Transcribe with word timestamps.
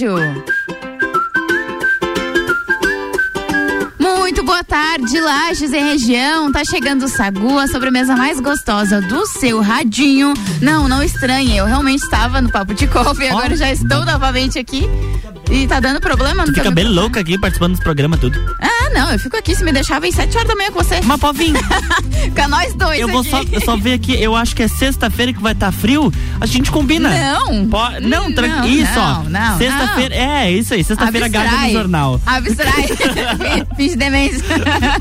rádio. 0.00 0.16
Muito 3.98 4.42
boa 4.44 4.64
tarde, 4.64 5.20
Lages 5.20 5.72
e 5.72 5.78
região. 5.78 6.50
Tá 6.50 6.64
chegando 6.64 7.04
o 7.04 7.08
Sagu, 7.08 7.58
a 7.58 7.66
sobremesa 7.66 8.16
mais 8.16 8.40
gostosa 8.40 9.00
do 9.02 9.26
seu 9.26 9.60
radinho. 9.60 10.32
Não, 10.62 10.88
não 10.88 11.02
estranhe, 11.02 11.56
eu 11.56 11.66
realmente 11.66 12.02
estava 12.02 12.40
no 12.40 12.50
Papo 12.50 12.72
de 12.72 12.86
Copa 12.86 13.22
e 13.22 13.28
agora 13.28 13.56
já 13.56 13.70
estou 13.70 14.04
novamente 14.04 14.58
aqui. 14.58 14.88
E 15.50 15.66
tá 15.66 15.80
dando 15.80 16.00
problema 16.00 16.46
no 16.46 16.52
Tu 16.52 16.54
fica 16.54 16.70
bem 16.70 16.84
louca 16.86 17.20
aqui 17.20 17.36
participando 17.38 17.72
dos 17.72 17.80
programas 17.82 18.20
tudo. 18.20 18.38
Ah, 18.60 18.88
não, 18.94 19.10
eu 19.12 19.18
fico 19.18 19.36
aqui, 19.36 19.54
se 19.54 19.64
me 19.64 19.72
deixava 19.72 20.06
em 20.06 20.12
7 20.12 20.36
horas 20.36 20.48
da 20.48 20.54
manhã 20.54 20.70
com 20.70 20.82
você. 20.82 21.00
Mas 21.02 21.20
vir. 21.36 21.52
Fica 22.20 22.46
nós 22.48 22.74
dois 22.74 23.00
Eu 23.00 23.08
vou 23.08 23.20
aqui. 23.22 23.30
só, 23.30 23.42
eu 23.50 23.60
só 23.62 23.76
ver 23.76 23.94
aqui, 23.94 24.14
eu 24.20 24.36
acho 24.36 24.54
que 24.54 24.62
é 24.62 24.68
sexta-feira 24.68 25.32
que 25.32 25.40
vai 25.40 25.52
estar 25.52 25.72
frio, 25.72 26.12
a 26.40 26.46
gente 26.46 26.70
combina. 26.70 27.08
Não. 27.08 27.66
Po- 27.68 27.78
não, 28.02 28.28
Hum, 28.28 28.32
tran- 28.32 28.48
não, 28.48 28.66
isso, 28.68 28.92
ó. 28.98 29.22
não, 29.22 29.30
não, 29.30 29.58
Sexta-feira, 29.58 30.14
é, 30.14 30.52
isso 30.52 30.74
aí, 30.74 30.84
sexta-feira 30.84 31.28
gaga 31.28 31.50
no 31.66 31.72
jornal. 31.72 32.20
Abstrai. 32.26 32.88
Finge 33.76 33.96
demência. 33.96 34.44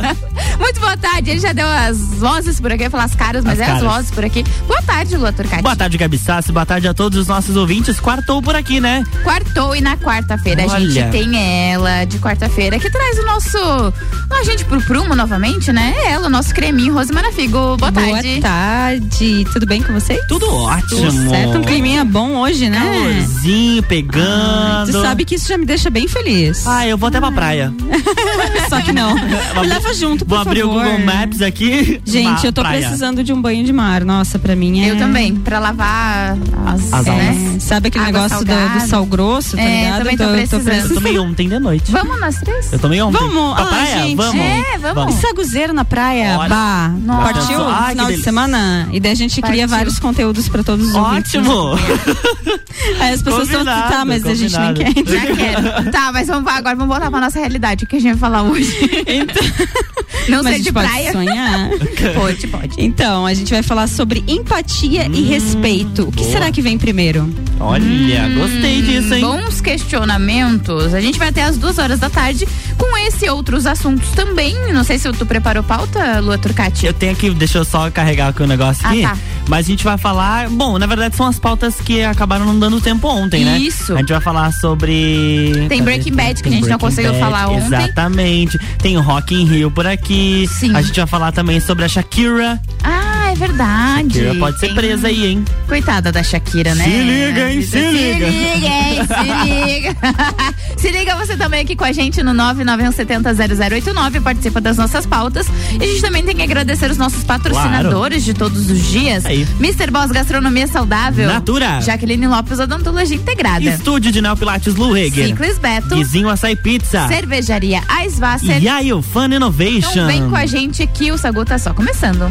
Muito 0.60 0.80
boa 0.80 0.96
tarde. 0.98 1.32
Ele 1.32 1.40
já 1.40 1.52
deu 1.54 1.68
as 1.68 1.98
vozes 2.16 2.60
por 2.60 2.72
aqui, 2.72 2.84
eu 2.84 2.86
ia 2.86 2.90
falar 2.90 3.04
as 3.06 3.16
caras, 3.16 3.44
mas 3.44 3.60
As 3.60 3.68
é 3.68 3.72
as 3.72 3.80
caras. 3.80 3.94
vozes 3.96 4.12
por 4.12 4.24
aqui. 4.26 4.44
Boa 4.68 4.82
tarde, 4.82 5.18
Lua 5.18 5.32
Turcati. 5.34 5.62
Boa 5.64 5.76
tarde, 5.76 5.98
Gabi 5.98 6.18
Sassi, 6.18 6.52
boa 6.52 6.66
tarde 6.66 6.88
a 6.88 6.94
todos 6.94 7.18
os 7.20 7.28
nossos 7.28 7.56
ouvintes. 7.56 8.00
Quartou 8.00 8.42
por 8.42 8.56
aqui, 8.56 8.80
né? 8.80 9.04
Quartou 9.24 9.76
e 9.76 9.82
na 9.82 9.98
quarta-feira 10.40 10.66
a 10.66 10.80
gente 10.80 11.12
tem 11.12 11.72
ela 11.72 12.06
de 12.06 12.18
quarta-feira 12.20 12.80
que 12.80 12.90
traz 12.90 13.18
o 13.20 13.26
nosso. 13.26 13.94
A 14.30 14.44
gente 14.44 14.64
pro 14.66 14.82
prumo 14.82 15.16
novamente, 15.16 15.72
né? 15.72 15.94
É 15.98 16.12
ela, 16.12 16.28
o 16.28 16.30
nosso 16.30 16.54
creminho 16.54 16.94
Rose 16.94 17.12
Marafigo. 17.12 17.76
Boa 17.78 17.92
tarde. 17.92 18.30
Boa 18.30 18.42
tarde, 18.42 19.46
tudo 19.52 19.66
bem 19.66 19.82
com 19.82 19.94
vocês? 19.94 20.20
Tudo 20.28 20.50
ótimo. 20.50 21.02
Tudo 21.12 21.30
certo, 21.30 21.58
um 21.58 21.62
climinha 21.64 22.06
bom 22.06 22.36
hoje, 22.38 22.70
né? 22.70 22.80
Calorzinho, 22.80 23.82
Ai, 23.82 23.88
pegando. 23.90 24.92
tu 24.92 25.02
sabe 25.02 25.26
que 25.26 25.36
isso 25.36 25.48
já 25.48 25.58
me 25.58 25.66
deixa 25.66 25.90
bem 25.90 26.08
feliz. 26.08 26.66
Ah, 26.66 26.88
eu 26.88 26.98
vou 26.98 27.08
até 27.10 27.20
pra 27.20 27.32
praia. 27.32 27.74
Só 28.70 28.80
que 28.82 28.92
não. 28.94 29.16
Me 29.60 29.68
leva 29.68 29.94
junto, 29.94 30.26
por 30.26 30.36
Vou 30.36 30.40
abrir 30.40 30.64
o 30.64 30.68
favor. 30.74 30.84
Google 30.84 31.06
Maps 31.06 31.42
aqui. 31.42 32.00
Gente, 32.06 32.46
eu 32.46 32.54
tô 32.54 32.62
praia. 32.62 32.80
precisando 32.82 33.24
de 33.24 33.34
um 33.34 33.42
banho 33.42 33.64
de 33.66 33.74
mar. 33.74 34.06
Nossa, 34.06 34.38
pra 34.40 34.56
mim 34.56 34.82
é. 34.82 34.92
Eu 34.92 34.98
também, 34.98 35.36
pra 35.36 35.60
lavar 35.60 36.38
as. 36.66 36.94
As? 36.94 37.08
É, 37.08 37.60
sabe 37.60 37.88
aquele 37.88 38.06
Água 38.06 38.22
negócio 38.24 38.46
do, 38.46 38.80
do 38.80 38.88
sal 38.88 39.06
grosso, 39.06 39.56
tá 39.58 39.62
É, 39.64 39.84
ligado? 39.84 39.98
também 40.00 40.18
tô 40.18 40.24
precisando. 40.34 40.90
Eu 40.90 40.96
tomei 40.96 41.20
ontem 41.20 41.50
de 41.50 41.60
noite. 41.60 41.92
Vamos 41.92 42.20
nós 42.20 42.36
três? 42.38 42.72
Eu 42.74 42.80
tomei 42.80 43.02
ontem. 43.02 43.18
Vamos, 43.20 43.56
pra 43.56 43.64
ah, 43.64 43.68
praia? 43.68 43.98
gente, 44.04 44.16
vamos. 44.16 44.36
é, 44.42 44.78
vamos. 44.78 45.16
Saguzeiro 45.16 45.74
na 45.74 45.86
praia, 45.86 46.38
Olha. 46.40 46.50
bah. 46.50 46.90
Nossa. 47.02 47.34
Partiu 47.34 47.66
que 47.66 47.90
final 47.90 48.08
de 48.08 48.22
semana? 48.24 48.88
E 48.92 49.00
daí 49.00 49.12
a 49.12 49.16
gente 49.16 49.42
cria 49.42 49.62
Partiu. 49.64 49.68
vários 49.70 50.00
conteúdos 50.00 50.48
pra 50.50 50.64
todos 50.64 50.90
os 50.90 50.96
ouvintes. 50.96 51.36
Ótimo! 51.36 51.74
Aí 53.00 53.14
as 53.14 53.22
pessoas 53.22 53.44
estão. 53.48 53.60
Combinado, 53.60 53.90
Tá, 53.92 54.06
mas 54.06 54.26
a 54.26 54.34
gente 54.34 54.58
nem 54.58 54.68
combinado. 54.74 54.94
quer. 55.04 55.14
Já 55.14 55.36
quero. 55.36 55.92
Tá, 55.92 56.12
mas 56.14 56.28
vamos 56.28 56.52
agora 56.52 56.76
vamos 56.76 56.94
voltar 56.94 57.10
pra 57.12 57.20
nossa 57.20 57.40
realidade. 57.40 57.84
O 57.84 57.88
que 57.88 57.98
a 57.98 58.00
gente 58.00 58.12
vai 58.18 58.20
falar 58.32 58.44
hoje? 58.44 58.74
Então, 59.08 59.44
Não 60.30 60.44
mas 60.44 60.56
gente 60.56 60.66
de 60.66 60.74
pode 60.74 60.88
praia. 60.88 61.12
sonhar. 61.12 61.70
Pode, 62.16 62.48
pode. 62.48 62.76
Então, 62.78 63.26
a 63.26 63.34
gente 63.34 63.52
vai 63.52 63.62
falar 63.62 63.88
sobre 63.88 64.24
empatia 64.28 65.08
e 65.12 65.24
respeito. 65.24 66.04
O 66.04 66.12
que 66.12 66.22
boa. 66.22 66.32
será 66.32 66.52
que 66.52 66.62
vem 66.62 66.78
primeiro? 66.78 67.30
Olha, 67.60 68.30
gostei 68.36 68.82
disso, 68.82 69.14
hein? 69.14 69.22
Bons 69.22 69.62
questionamentos. 69.62 70.94
A 70.94 71.02
gente 71.02 71.20
vai 71.20 71.30
até 71.30 71.44
às 71.44 71.58
duas 71.58 71.78
horas 71.78 72.00
da 72.00 72.10
tarde 72.10 72.48
com 72.78 72.98
esse 72.98 73.26
e 73.26 73.30
outros 73.30 73.66
assuntos 73.66 74.10
também. 74.12 74.56
Não 74.74 74.84
sei 74.84 74.98
se 74.98 75.12
tu 75.14 75.26
preparou 75.26 75.62
pauta, 75.64 76.20
Lua 76.20 76.38
Turcati. 76.38 76.86
Eu 76.86 76.94
tenho 76.94 77.12
aqui, 77.12 77.30
deixa 77.32 77.58
eu 77.58 77.66
só 77.66 77.90
carregar 77.92 78.30
aqui 78.30 78.42
o 78.44 78.48
negócio 78.48 78.82
Ah, 78.86 78.90
aqui. 78.92 79.02
tá. 79.02 79.18
Mas 79.50 79.66
a 79.66 79.70
gente 79.70 79.84
vai 79.84 79.98
falar. 79.98 80.48
Bom, 80.48 80.78
na 80.78 80.86
verdade 80.86 81.16
são 81.16 81.26
as 81.26 81.40
pautas 81.40 81.76
que 81.82 82.04
acabaram 82.04 82.46
não 82.46 82.58
dando 82.58 82.80
tempo 82.80 83.08
ontem, 83.08 83.44
né? 83.44 83.58
Isso. 83.58 83.94
A 83.96 83.98
gente 83.98 84.12
vai 84.12 84.22
falar 84.22 84.54
sobre. 84.54 85.66
Tem 85.68 85.82
Breaking 85.82 86.14
Bad, 86.14 86.44
que 86.44 86.50
a 86.50 86.52
gente 86.52 86.70
não 86.70 86.78
conseguiu 86.78 87.12
Bad, 87.12 87.24
falar 87.24 87.50
ontem. 87.50 87.66
Exatamente. 87.66 88.60
Tem 88.78 88.96
o 88.96 89.02
Rock 89.02 89.34
in 89.34 89.46
Rio 89.46 89.72
por 89.72 89.88
aqui. 89.88 90.48
Sim. 90.48 90.76
A 90.76 90.84
gente 90.84 90.96
vai 90.96 91.08
falar 91.08 91.32
também 91.32 91.60
sobre 91.60 91.84
a 91.84 91.88
Shakira. 91.88 92.62
Ah, 92.84 92.99
é 93.30 93.36
verdade. 93.36 94.14
Shakira 94.16 94.36
pode 94.36 94.60
ser 94.60 94.74
presa 94.74 95.08
aí, 95.08 95.26
hein? 95.28 95.46
Coitada 95.68 96.12
da 96.12 96.24
Shakira, 96.24 96.74
né? 96.76 96.84
Se 96.84 96.90
liga, 96.90 97.52
hein? 97.52 97.62
Se 97.62 97.70
Se 97.70 97.92
liga. 97.92 98.28
liga, 98.28 98.68
hein? 98.68 99.00
Se 99.08 99.56
liga. 99.56 99.96
Se 100.78 100.90
liga 100.92 101.16
você 101.16 101.36
também 101.36 101.62
aqui 101.62 101.76
com 101.76 101.84
a 101.84 101.92
gente 101.92 102.24
no 102.24 102.32
991700089, 102.32 104.22
participa 104.22 104.62
das 104.62 104.78
nossas 104.78 105.06
pautas. 105.06 105.48
E 105.80 105.84
a 105.84 105.86
gente 105.86 106.02
também 106.02 106.24
tem 106.24 106.36
que 106.36 106.42
agradecer 106.42 106.90
os 106.90 106.98
nossos 106.98 107.24
patrocinadores 107.24 108.24
de 108.24 108.34
todos 108.34 108.70
os 108.70 108.88
dias. 108.88 109.26
Aí. 109.26 109.46
Mr. 109.60 109.92
Boss 109.92 110.10
Gastronomia 110.12 110.68
Saudável. 110.68 111.28
Natura. 111.28 111.82
Jaqueline 111.82 112.28
Lopes 112.28 112.60
Odontologia 112.60 113.18
Integrada. 113.18 113.66
Estúdio 113.66 114.12
de 114.12 114.22
Neopilates 114.22 114.76
Luheger. 114.76 115.28
Ciclis 115.28 115.58
Beto. 115.58 115.96
Guizinho 115.96 116.30
Açaí 116.30 116.56
Pizza. 116.56 117.08
Cervejaria 117.08 117.84
Aisvasser. 117.88 118.64
E 118.64 118.70
aí, 118.70 118.94
o 118.94 119.02
Fun 119.02 119.26
Innovation. 119.26 119.90
Então 119.90 120.08
vem 120.08 120.30
com 120.30 120.36
a 120.36 120.46
gente 120.46 120.88
que 120.88 121.12
o 121.12 121.18
Sagu 121.18 121.44
tá 121.44 121.58
só 121.58 121.74
começando. 121.74 122.30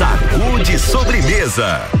Sacude 0.00 0.78
sobremesa. 0.78 2.00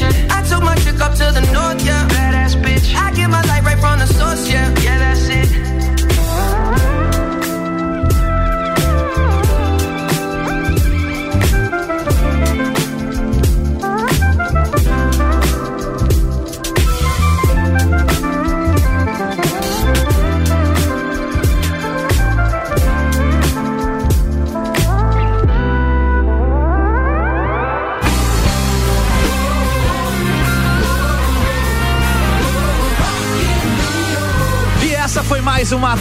Shit. 0.00 0.32
I 0.32 0.42
took 0.48 0.62
my 0.62 0.74
chick 0.76 0.98
up 1.00 1.12
to 1.20 1.26
the 1.36 1.44
north, 1.52 1.84
yeah. 1.84 2.08
Badass 2.08 2.56
bitch. 2.64 2.94
I 2.94 3.12
get 3.12 3.28
my 3.28 3.42
light 3.42 3.64
right 3.64 3.78
from 3.78 3.98
the 3.98 4.06
source, 4.06 4.48
yeah. 4.50 4.79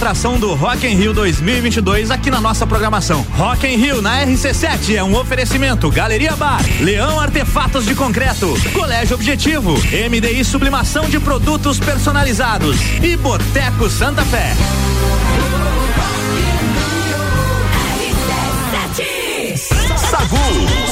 Atração 0.09 0.39
do 0.39 0.55
Rock 0.55 0.87
in 0.87 0.95
Rio 0.95 1.13
2022 1.13 2.09
aqui 2.09 2.31
na 2.31 2.41
nossa 2.41 2.65
programação. 2.65 3.21
Rock 3.37 3.67
in 3.67 3.75
Rio 3.75 4.01
na 4.01 4.25
RC7 4.25 4.95
é 4.95 5.03
um 5.03 5.15
oferecimento 5.15 5.87
Galeria 5.91 6.35
Bar, 6.35 6.61
Leão 6.81 7.19
Artefatos 7.19 7.85
de 7.85 7.93
Concreto, 7.93 8.51
Colégio 8.73 9.15
Objetivo, 9.15 9.73
MDI 9.73 10.43
Sublimação 10.43 11.07
de 11.07 11.19
Produtos 11.19 11.79
Personalizados 11.79 12.75
e 13.03 13.15
Boteco 13.17 13.87
Santa 13.87 14.23
Fé. 14.25 14.55
Sagu, 20.09 20.37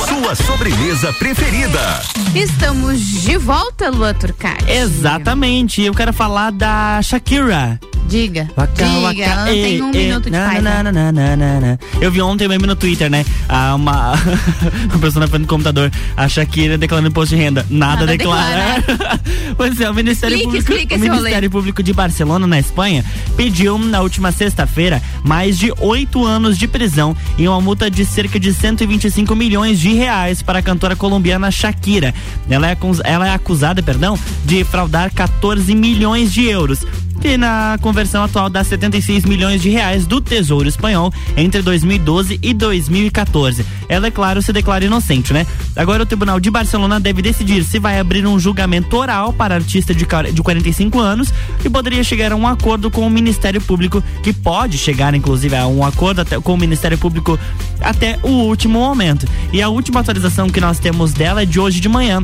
sua 0.08 0.36
sobremesa 0.36 1.12
preferida. 1.14 2.04
Estamos 2.36 3.02
de 3.24 3.36
volta, 3.36 3.90
Lua 3.90 4.14
Turcati. 4.14 4.70
Exatamente. 4.70 5.82
Eu 5.82 5.94
quero 5.96 6.14
falar 6.14 6.52
da 6.52 7.02
Shakira. 7.02 7.80
Diga. 8.08 8.50
Waka, 8.56 8.86
Diga, 8.86 9.00
waka, 9.00 9.22
ela 9.22 9.46
não 9.46 9.52
eh, 9.52 9.54
tem 9.54 9.82
um 9.82 9.90
eh, 9.90 9.98
minuto 9.98 10.24
de 10.26 10.30
na, 10.30 10.50
paz. 10.50 10.64
na, 10.64 10.84
né? 10.84 11.12
na, 11.12 11.36
na. 11.36 11.80
Eu 12.00 12.12
vi 12.12 12.22
ontem 12.22 12.48
mesmo 12.48 12.66
no 12.66 12.76
Twitter, 12.76 13.10
né? 13.10 13.26
Ah, 13.50 13.76
uma, 13.76 14.14
uma 14.90 15.00
pessoa 15.00 15.26
na 15.26 15.28
frente 15.28 15.44
do 15.44 15.48
computador, 15.48 15.92
a 16.16 16.28
Shakira 16.30 16.78
declarando 16.78 17.10
imposto 17.10 17.36
de 17.36 17.42
renda. 17.42 17.66
Nada, 17.70 18.02
Nada 18.02 18.08
declara. 18.08 18.84
pois 19.58 19.80
é, 19.82 19.90
o 19.90 19.94
Ministério 19.94 20.36
Explique, 20.36 20.64
Público, 20.64 20.72
explique 20.72 20.96
o. 20.96 21.00
Ministério 21.00 21.52
Público 21.52 21.84
de 21.84 21.94
Barcelona, 21.94 22.48
na 22.48 22.60
Espanha, 22.60 23.04
pediu 23.36 23.78
na 23.78 24.02
última 24.02 24.32
sexta-feira 24.32 25.02
mais 25.24 25.58
de 25.58 25.74
oito 25.80 26.26
anos 26.26 26.58
de 26.58 26.68
prisão 26.68 27.16
e 27.38 27.48
uma 27.48 27.60
multa 27.60 27.92
de 27.92 28.06
cerca 28.06 28.40
de 28.40 28.54
125 28.54 29.36
milhões 29.36 29.80
de 29.80 29.94
reais 29.94 30.42
para 30.42 30.60
a 30.60 30.62
cantora 30.62 30.96
colombiana 30.96 31.52
Shakira. 31.52 32.14
Ela 32.50 32.72
é, 32.72 32.78
ela 33.04 33.28
é 33.28 33.34
acusada, 33.34 33.84
perdão, 33.84 34.18
de 34.46 34.64
fraudar 34.64 35.14
14 35.14 35.76
milhões 35.76 36.32
de 36.32 36.46
euros. 36.46 36.86
Que 37.20 37.38
na 37.38 37.78
conversão 37.82 38.24
atual 38.24 38.50
dá 38.50 38.64
76 38.64 39.26
milhões 39.26 39.62
de 39.62 39.70
reais 39.70 40.06
do 40.06 40.22
Tesouro 40.22 40.68
Espanhol 40.68 41.12
entre 41.36 41.62
2012 41.62 42.40
e 42.42 42.54
2014. 42.54 43.66
Ela, 43.90 44.08
é 44.08 44.12
claro, 44.12 44.42
se 44.42 44.54
declara 44.54 44.86
inocente, 44.86 45.34
né? 45.34 45.46
Agora 45.76 46.04
o 46.04 46.06
Tribunal 46.06 46.40
de 46.40 46.50
Barcelona 46.50 47.00
deve 47.00 47.22
decidir 47.22 47.64
se 47.64 47.80
vai 47.80 48.00
abrir 48.00 48.26
um 48.26 48.40
julgamento 48.40 48.96
oral 48.98 49.34
para 49.34 49.56
artista 49.56 49.94
de, 49.94 50.06
de 50.34 50.42
45 50.42 51.00
anos 51.00 51.34
e 51.64 51.70
poderia 51.70 52.04
chegar 52.04 52.32
a 52.32 52.36
um 52.36 52.48
acordo 52.48 52.92
com 52.92 53.06
o 53.06 53.10
Ministério 53.10 53.62
Público, 53.62 54.04
que 54.22 54.34
pode 54.34 54.78
chegar, 54.78 55.14
inclusive, 55.14 55.56
a 55.56 55.68
um 55.68 55.86
acordo 55.86 56.22
até, 56.22 56.40
com 56.40 56.54
o 56.54 56.58
Ministério 56.58 56.98
Público 56.98 57.40
até 57.82 58.20
o 58.24 58.30
último 58.30 58.80
momento. 58.80 59.28
E 59.52 59.62
a 59.62 59.70
última 59.70 60.00
atualização 60.00 60.50
que 60.50 60.62
nós 60.62 60.80
temos 60.80 61.14
dela 61.14 61.42
é 61.42 61.46
de 61.46 61.60
hoje 61.60 61.80
de 61.80 61.90
manhã. 61.90 62.24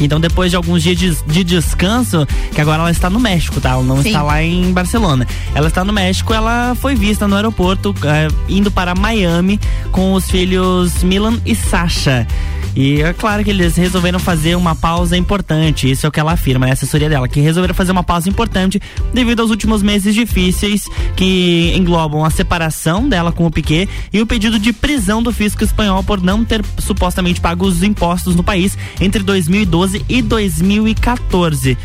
Então, 0.00 0.20
depois 0.20 0.50
de 0.50 0.56
alguns 0.56 0.82
dias 0.82 0.96
de, 0.96 1.14
de, 1.26 1.44
descanso, 1.44 2.26
que 2.52 2.60
agora 2.60 2.82
ela 2.82 2.90
está 2.90 3.10
no 3.10 3.20
México, 3.20 3.60
tá? 3.60 3.70
Ela 3.70 3.82
não 3.82 4.02
Sim. 4.02 4.08
está 4.08 4.22
lá 4.22 4.42
em 4.42 4.72
Barcelona. 4.72 5.26
Ela 5.54 5.68
está 5.68 5.84
no 5.84 5.92
México, 5.92 6.32
ela 6.32 6.74
foi 6.74 6.94
vista 6.94 7.28
no 7.28 7.36
aeroporto, 7.36 7.94
é, 8.04 8.28
indo 8.48 8.70
para 8.70 8.94
Miami 8.94 9.60
com 9.90 10.14
os 10.14 10.30
filhos 10.30 11.02
Milan 11.02 11.38
e 11.44 11.54
Sasha. 11.54 12.26
E 12.74 13.02
é 13.02 13.12
claro 13.12 13.42
que 13.42 13.50
eles 13.50 13.76
resolveram 13.76 14.18
fazer 14.18 14.54
uma 14.54 14.74
pausa 14.74 15.16
importante. 15.16 15.90
Isso 15.90 16.06
é 16.06 16.08
o 16.08 16.12
que 16.12 16.20
ela 16.20 16.32
afirma, 16.32 16.66
é 16.66 16.70
a 16.70 16.72
assessoria 16.72 17.08
dela, 17.08 17.28
que 17.28 17.40
resolveram 17.40 17.74
fazer 17.74 17.92
uma 17.92 18.04
pausa 18.04 18.28
importante 18.28 18.80
devido 19.12 19.40
aos 19.40 19.50
últimos 19.50 19.82
meses 19.82 20.14
difíceis 20.14 20.84
que 21.16 21.72
englobam 21.76 22.24
a 22.24 22.30
separação 22.30 23.08
dela 23.08 23.32
com 23.32 23.46
o 23.46 23.50
Piquet 23.50 23.88
e 24.12 24.20
o 24.20 24.26
pedido 24.26 24.58
de 24.58 24.72
prisão 24.72 25.22
do 25.22 25.32
fisco 25.32 25.64
espanhol 25.64 26.02
por 26.02 26.22
não 26.22 26.44
ter 26.44 26.64
supostamente 26.78 27.40
pago 27.40 27.66
os 27.66 27.82
impostos 27.82 28.36
no 28.36 28.42
país 28.42 28.78
entre 29.00 29.22
2012 29.22 30.04
e 30.08 30.22
2014. 30.22 31.76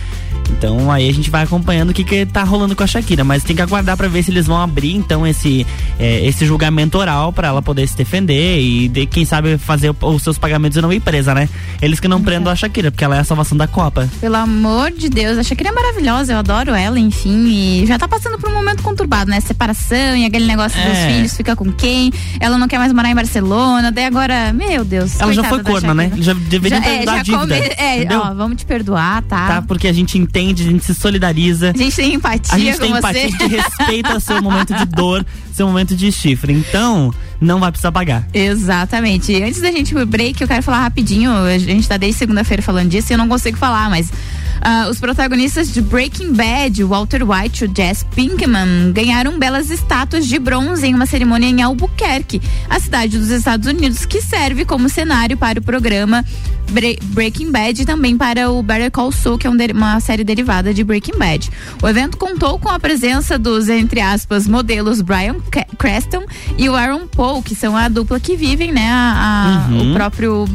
Então 0.51 0.91
aí 0.91 1.09
a 1.09 1.13
gente 1.13 1.29
vai 1.29 1.43
acompanhando 1.43 1.89
o 1.89 1.93
que, 1.93 2.03
que 2.03 2.25
tá 2.25 2.43
rolando 2.43 2.75
com 2.75 2.83
a 2.83 2.87
Shakira, 2.87 3.23
mas 3.23 3.43
tem 3.43 3.55
que 3.55 3.61
aguardar 3.61 3.97
para 3.97 4.07
ver 4.07 4.23
se 4.23 4.31
eles 4.31 4.47
vão 4.47 4.61
abrir 4.61 4.95
então 4.95 5.25
esse 5.25 5.65
é, 5.99 6.25
esse 6.25 6.45
julgamento 6.45 6.97
oral 6.97 7.31
para 7.31 7.47
ela 7.47 7.61
poder 7.61 7.87
se 7.87 7.95
defender 7.95 8.59
e 8.59 8.87
de, 8.87 9.05
quem 9.05 9.25
sabe 9.25 9.57
fazer 9.57 9.93
os 10.01 10.23
seus 10.23 10.37
pagamentos 10.37 10.77
e 10.77 10.81
não 10.81 10.91
ir 10.91 10.99
presa, 10.99 11.33
né? 11.33 11.49
Eles 11.81 11.99
que 11.99 12.07
não 12.07 12.21
prendam 12.21 12.51
a 12.51 12.55
Shakira, 12.55 12.91
porque 12.91 13.03
ela 13.03 13.15
é 13.15 13.19
a 13.19 13.23
salvação 13.23 13.57
da 13.57 13.67
Copa. 13.67 14.09
Pelo 14.19 14.35
amor 14.35 14.91
de 14.91 15.09
Deus, 15.09 15.37
a 15.37 15.43
Shakira 15.43 15.69
é 15.69 15.71
maravilhosa, 15.71 16.33
eu 16.33 16.37
adoro 16.37 16.73
ela, 16.73 16.99
enfim, 16.99 17.47
e 17.47 17.85
já 17.85 17.97
tá 17.97 18.07
passando 18.07 18.37
por 18.37 18.49
um 18.49 18.53
momento 18.53 18.83
conturbado, 18.83 19.29
né? 19.29 19.39
Separação 19.39 20.15
e 20.15 20.25
aquele 20.25 20.45
negócio 20.45 20.79
é. 20.79 20.89
dos 20.89 20.97
filhos, 20.99 21.37
fica 21.37 21.55
com 21.55 21.71
quem? 21.71 22.11
Ela 22.39 22.57
não 22.57 22.67
quer 22.67 22.77
mais 22.77 22.91
morar 22.93 23.09
em 23.09 23.15
Barcelona, 23.15 23.91
daí 23.91 24.05
agora, 24.05 24.53
meu 24.53 24.83
Deus. 24.83 25.19
Ela 25.19 25.33
já 25.33 25.43
foi 25.43 25.63
corna, 25.63 25.93
né? 25.93 26.11
Já 26.17 26.33
deveria 26.33 26.81
já, 26.81 26.87
é, 26.87 27.05
já 27.05 27.23
dívida. 27.23 27.37
Come, 27.39 27.53
é, 27.53 28.07
ó, 28.11 28.33
vamos 28.33 28.57
te 28.57 28.65
perdoar, 28.65 29.21
tá? 29.23 29.47
Tá, 29.47 29.61
porque 29.61 29.87
a 29.87 29.93
gente 29.93 30.17
entende, 30.17 30.34
a 30.39 30.53
gente 30.53 30.83
se 30.85 30.93
solidariza. 30.93 31.71
A 31.73 31.77
gente 31.77 31.95
tem 31.95 32.13
empatia 32.13 32.53
A 32.55 32.59
gente 32.59 32.79
tem 32.79 32.91
você. 32.91 32.97
empatia, 32.99 33.25
a 33.25 33.29
gente 33.29 33.47
respeita 33.47 34.19
seu 34.19 34.41
momento 34.41 34.73
de 34.73 34.85
dor, 34.95 35.25
seu 35.53 35.67
momento 35.67 35.95
de 35.95 36.11
chifre. 36.11 36.53
Então, 36.53 37.13
não 37.39 37.59
vai 37.59 37.71
precisar 37.71 37.91
pagar. 37.91 38.27
Exatamente. 38.33 39.33
Antes 39.41 39.61
da 39.61 39.71
gente 39.71 39.91
ir 39.91 39.95
pro 39.95 40.05
break, 40.05 40.41
eu 40.41 40.47
quero 40.47 40.61
falar 40.63 40.81
rapidinho. 40.81 41.31
A 41.31 41.57
gente 41.57 41.87
tá 41.87 41.97
desde 41.97 42.17
segunda-feira 42.19 42.61
falando 42.61 42.89
disso 42.89 43.11
e 43.11 43.13
eu 43.13 43.17
não 43.17 43.27
consigo 43.27 43.57
falar, 43.57 43.89
mas 43.89 44.11
Uh, 44.55 44.89
os 44.89 44.99
protagonistas 44.99 45.71
de 45.71 45.81
Breaking 45.81 46.33
Bad, 46.33 46.83
Walter 46.83 47.21
White 47.23 47.65
e 47.65 47.71
Jess 47.75 48.05
Pinkman, 48.15 48.91
ganharam 48.93 49.37
belas 49.37 49.69
estátuas 49.69 50.25
de 50.25 50.39
bronze 50.39 50.87
em 50.87 50.95
uma 50.95 51.05
cerimônia 51.05 51.47
em 51.47 51.61
Albuquerque, 51.61 52.41
a 52.69 52.79
cidade 52.79 53.17
dos 53.17 53.29
Estados 53.29 53.67
Unidos, 53.67 54.05
que 54.05 54.21
serve 54.21 54.65
como 54.65 54.89
cenário 54.89 55.37
para 55.37 55.59
o 55.59 55.61
programa 55.61 56.23
Bre 56.71 56.97
Breaking 57.03 57.51
Bad 57.51 57.81
e 57.81 57.85
também 57.85 58.17
para 58.17 58.49
o 58.49 58.63
Better 58.63 58.91
Call 58.91 59.11
Saul, 59.11 59.37
que 59.37 59.47
é 59.47 59.49
um 59.49 59.55
uma 59.73 59.99
série 59.99 60.23
derivada 60.23 60.73
de 60.73 60.83
Breaking 60.83 61.17
Bad. 61.17 61.49
O 61.81 61.87
evento 61.87 62.17
contou 62.17 62.59
com 62.59 62.69
a 62.69 62.79
presença 62.79 63.37
dos, 63.39 63.69
entre 63.69 64.01
aspas, 64.01 64.47
modelos 64.47 65.01
Brian 65.01 65.35
Creston 65.77 66.25
e 66.57 66.67
o 66.69 66.75
Aaron 66.75 67.07
Paul, 67.07 67.41
que 67.41 67.55
são 67.55 67.75
a 67.75 67.87
dupla 67.87 68.19
que 68.19 68.35
vivem, 68.35 68.71
né, 68.71 68.89
a, 68.89 69.65
a, 69.67 69.71
uhum. 69.71 69.91
o 69.91 69.93
próprio 69.93 70.45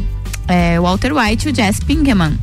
é, 0.47 0.79
Walter 0.79 1.13
White 1.13 1.47
e 1.47 1.51
o 1.51 1.55
Jess 1.55 1.79
Pinkman. 1.79 2.37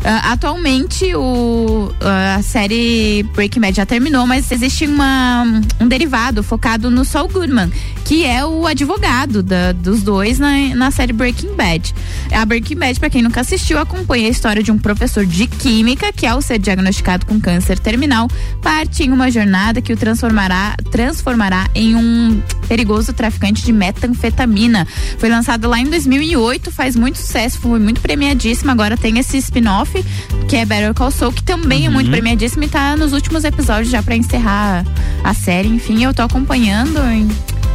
Uh, 0.00 0.32
atualmente 0.32 1.14
o, 1.14 1.92
uh, 2.00 2.38
a 2.38 2.42
série 2.42 3.22
Breaking 3.34 3.60
Bad 3.60 3.76
já 3.76 3.84
terminou, 3.84 4.26
mas 4.26 4.50
existe 4.50 4.86
uma, 4.86 5.44
um 5.78 5.86
derivado 5.86 6.42
focado 6.42 6.90
no 6.90 7.04
Saul 7.04 7.28
Goodman, 7.28 7.70
que 8.10 8.26
é 8.26 8.44
o 8.44 8.66
advogado 8.66 9.40
da, 9.40 9.70
dos 9.70 10.02
dois 10.02 10.36
na, 10.36 10.74
na 10.74 10.90
série 10.90 11.12
Breaking 11.12 11.54
Bad. 11.54 11.94
A 12.32 12.44
Breaking 12.44 12.74
Bad, 12.74 12.98
para 12.98 13.08
quem 13.08 13.22
nunca 13.22 13.40
assistiu, 13.40 13.78
acompanha 13.78 14.26
a 14.26 14.30
história 14.30 14.64
de 14.64 14.72
um 14.72 14.76
professor 14.76 15.24
de 15.24 15.46
química 15.46 16.12
que, 16.12 16.26
ao 16.26 16.42
ser 16.42 16.58
diagnosticado 16.58 17.24
com 17.24 17.38
câncer 17.38 17.78
terminal, 17.78 18.26
parte 18.60 19.04
em 19.04 19.12
uma 19.12 19.30
jornada 19.30 19.80
que 19.80 19.92
o 19.92 19.96
transformará, 19.96 20.74
transformará 20.90 21.70
em 21.72 21.94
um 21.94 22.42
perigoso 22.66 23.12
traficante 23.12 23.64
de 23.64 23.72
metanfetamina. 23.72 24.88
Foi 25.16 25.28
lançado 25.28 25.68
lá 25.68 25.78
em 25.78 25.84
2008, 25.84 26.72
faz 26.72 26.96
muito 26.96 27.16
sucesso, 27.16 27.60
foi 27.60 27.78
muito 27.78 28.00
premiadíssimo. 28.00 28.72
Agora 28.72 28.96
tem 28.96 29.20
esse 29.20 29.38
spin-off 29.38 30.04
que 30.48 30.56
é 30.56 30.64
Better 30.64 30.92
Call 30.94 31.12
Saul, 31.12 31.32
que 31.32 31.44
também 31.44 31.82
uhum. 31.82 31.86
é 31.86 31.90
muito 31.90 32.06
uhum. 32.06 32.12
premiadíssimo 32.14 32.64
e 32.64 32.68
tá 32.68 32.96
nos 32.96 33.12
últimos 33.12 33.44
episódios 33.44 33.88
já 33.88 34.02
para 34.02 34.16
encerrar 34.16 34.84
a 35.22 35.32
série. 35.32 35.68
Enfim, 35.68 36.02
eu 36.02 36.12
tô 36.12 36.22
acompanhando. 36.22 36.98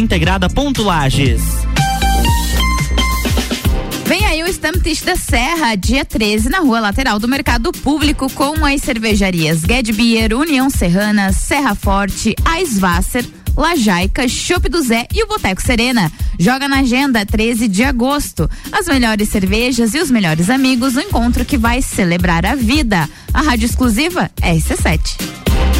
Stamptish 4.63 5.01
da 5.01 5.17
Serra, 5.17 5.75
dia 5.75 6.05
13, 6.05 6.47
na 6.47 6.59
rua 6.59 6.79
lateral 6.79 7.19
do 7.19 7.27
Mercado 7.27 7.69
Público, 7.73 8.31
com 8.31 8.65
as 8.65 8.81
cervejarias 8.81 9.59
Ged 9.59 9.91
Beer, 9.91 10.33
União 10.33 10.69
Serrana, 10.69 11.33
Serra 11.33 11.75
Forte, 11.75 12.33
Aisvasser, 12.45 13.25
Lajaica, 13.57 14.25
Chopp 14.25 14.69
do 14.69 14.81
Zé 14.81 15.05
e 15.13 15.21
o 15.21 15.27
Boteco 15.27 15.61
Serena. 15.61 16.09
Joga 16.39 16.69
na 16.69 16.79
agenda 16.79 17.25
13 17.25 17.67
de 17.67 17.83
agosto. 17.83 18.49
As 18.71 18.87
melhores 18.87 19.27
cervejas 19.27 19.93
e 19.95 19.99
os 19.99 20.09
melhores 20.09 20.49
amigos, 20.49 20.95
o 20.95 20.99
um 20.99 21.01
encontro 21.01 21.43
que 21.43 21.57
vai 21.57 21.81
celebrar 21.81 22.45
a 22.45 22.55
vida. 22.55 23.09
A 23.33 23.41
rádio 23.41 23.65
exclusiva 23.65 24.31
é 24.41 24.55
RC7. 24.55 25.72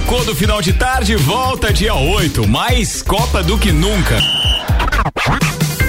Tricô 0.00 0.24
do 0.24 0.34
final 0.34 0.62
de 0.62 0.72
tarde 0.72 1.14
volta 1.14 1.72
dia 1.72 1.94
8, 1.94 2.48
mais 2.48 3.02
Copa 3.02 3.42
do 3.42 3.58
que 3.58 3.70
nunca. 3.70 4.18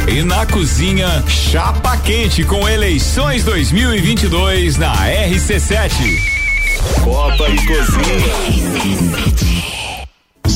E 0.08 0.22
na 0.24 0.46
cozinha, 0.46 1.24
chapa 1.28 1.96
quente 1.98 2.44
com 2.44 2.68
eleições 2.68 3.46
2022 3.46 4.78
na 4.78 4.94
RC7. 4.94 5.92
Copa 7.04 7.50
e 7.50 7.56
Cozinha. 7.66 9.71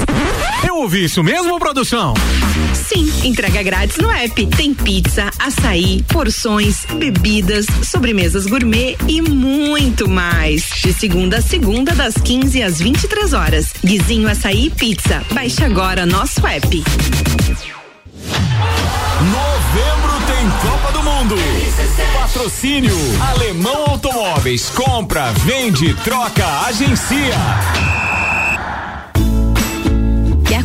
Eu 0.65 0.77
ouvi 0.77 1.03
isso 1.03 1.21
mesmo, 1.23 1.59
produção? 1.59 2.13
Sim, 2.73 3.11
entrega 3.23 3.61
grátis 3.61 3.97
no 3.97 4.09
app. 4.09 4.47
Tem 4.47 4.73
pizza, 4.73 5.29
açaí, 5.37 6.03
porções, 6.07 6.85
bebidas, 6.95 7.67
sobremesas 7.83 8.45
gourmet 8.45 8.95
e 9.07 9.21
muito 9.21 10.09
mais. 10.09 10.63
De 10.81 10.93
segunda 10.93 11.37
a 11.37 11.41
segunda, 11.43 11.93
das 11.93 12.15
15 12.15 12.63
às 12.63 12.79
23 12.79 13.33
horas. 13.33 13.73
Guizinho 13.83 14.27
Açaí 14.29 14.69
Pizza. 14.69 15.23
Baixe 15.31 15.63
agora 15.63 16.05
nosso 16.05 16.45
app. 16.45 16.83
Novembro 19.21 20.13
tem 20.27 20.49
Copa 20.61 20.91
do 20.91 21.03
Mundo. 21.03 21.35
Patrocínio 22.13 22.95
Alemão 23.29 23.89
Automóveis. 23.89 24.69
Compra, 24.69 25.31
vende, 25.45 25.93
troca, 26.03 26.45
agencia. 26.67 28.02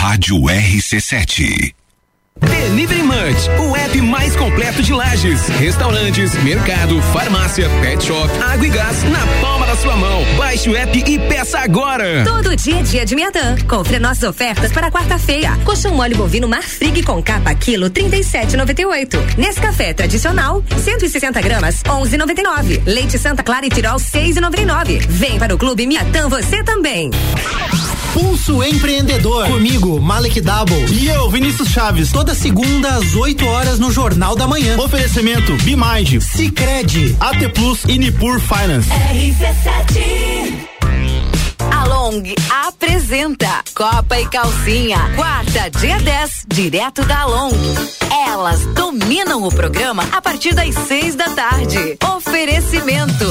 Rádio 0.00 0.36
RC7. 0.46 1.74
Delivery 2.40 2.97
Munch, 3.08 3.48
o 3.58 3.74
app 3.74 4.00
mais 4.02 4.36
completo 4.36 4.82
de 4.82 4.92
lajes, 4.92 5.48
restaurantes, 5.48 6.34
mercado, 6.44 7.00
farmácia, 7.04 7.66
pet 7.80 8.04
shop, 8.04 8.28
água 8.38 8.66
e 8.66 8.68
gás 8.68 9.02
na 9.04 9.26
palma 9.40 9.66
da 9.66 9.74
sua 9.76 9.96
mão. 9.96 10.22
Baixe 10.36 10.68
o 10.68 10.76
app 10.76 11.02
e 11.06 11.18
peça 11.18 11.58
agora. 11.60 12.22
Todo 12.26 12.54
dia 12.54 12.80
é 12.80 12.82
dia 12.82 13.06
de 13.06 13.16
Miatã. 13.16 13.56
Confira 13.66 13.98
nossas 13.98 14.24
ofertas 14.28 14.70
para 14.72 14.90
quarta-feira. 14.90 15.58
Coxão 15.64 15.94
mole 15.94 16.14
bovino 16.14 16.46
Marfrig 16.46 17.02
com 17.02 17.22
capa 17.22 17.54
quilo 17.54 17.88
37,98. 17.88 19.38
Nesse 19.38 19.58
café 19.58 19.94
tradicional 19.94 20.62
160 20.76 21.40
gramas 21.40 21.82
11,99. 21.84 22.82
Leite 22.84 23.18
Santa 23.18 23.42
Clara 23.42 23.64
e 23.64 23.70
Tirol 23.70 23.96
6,99. 23.96 25.06
Vem 25.08 25.38
para 25.38 25.54
o 25.54 25.58
Clube 25.58 25.86
Miatã 25.86 26.28
você 26.28 26.62
também. 26.62 27.10
Pulso 28.12 28.64
Empreendedor. 28.64 29.46
Comigo, 29.46 30.00
Malek 30.00 30.40
Double. 30.40 30.86
E 30.90 31.08
eu, 31.08 31.30
Vinícius 31.30 31.68
Chaves. 31.68 32.10
Toda 32.10 32.34
segunda 32.34 32.97
às 32.98 33.14
8 33.14 33.46
horas 33.46 33.78
no 33.78 33.92
Jornal 33.92 34.34
da 34.34 34.48
Manhã. 34.48 34.76
Oferecimento 34.76 35.52
Bimage, 35.62 36.20
Cicred, 36.20 37.16
AT 37.20 37.48
Plus 37.54 37.84
e 37.84 37.96
Nipur 37.96 38.40
Finance. 38.40 38.90
RC7 38.90 40.68
a 40.74 40.77
Long 41.88 42.22
apresenta 42.66 43.64
Copa 43.74 44.20
e 44.20 44.26
Calcinha, 44.26 44.98
quarta, 45.16 45.70
dia 45.78 45.98
10, 45.98 46.44
direto 46.46 47.02
da 47.04 47.24
Long. 47.24 47.52
Elas 48.26 48.64
dominam 48.74 49.44
o 49.44 49.50
programa 49.50 50.04
a 50.12 50.20
partir 50.20 50.54
das 50.54 50.74
seis 50.86 51.14
da 51.14 51.30
tarde. 51.30 51.96
Oferecimento. 52.16 53.24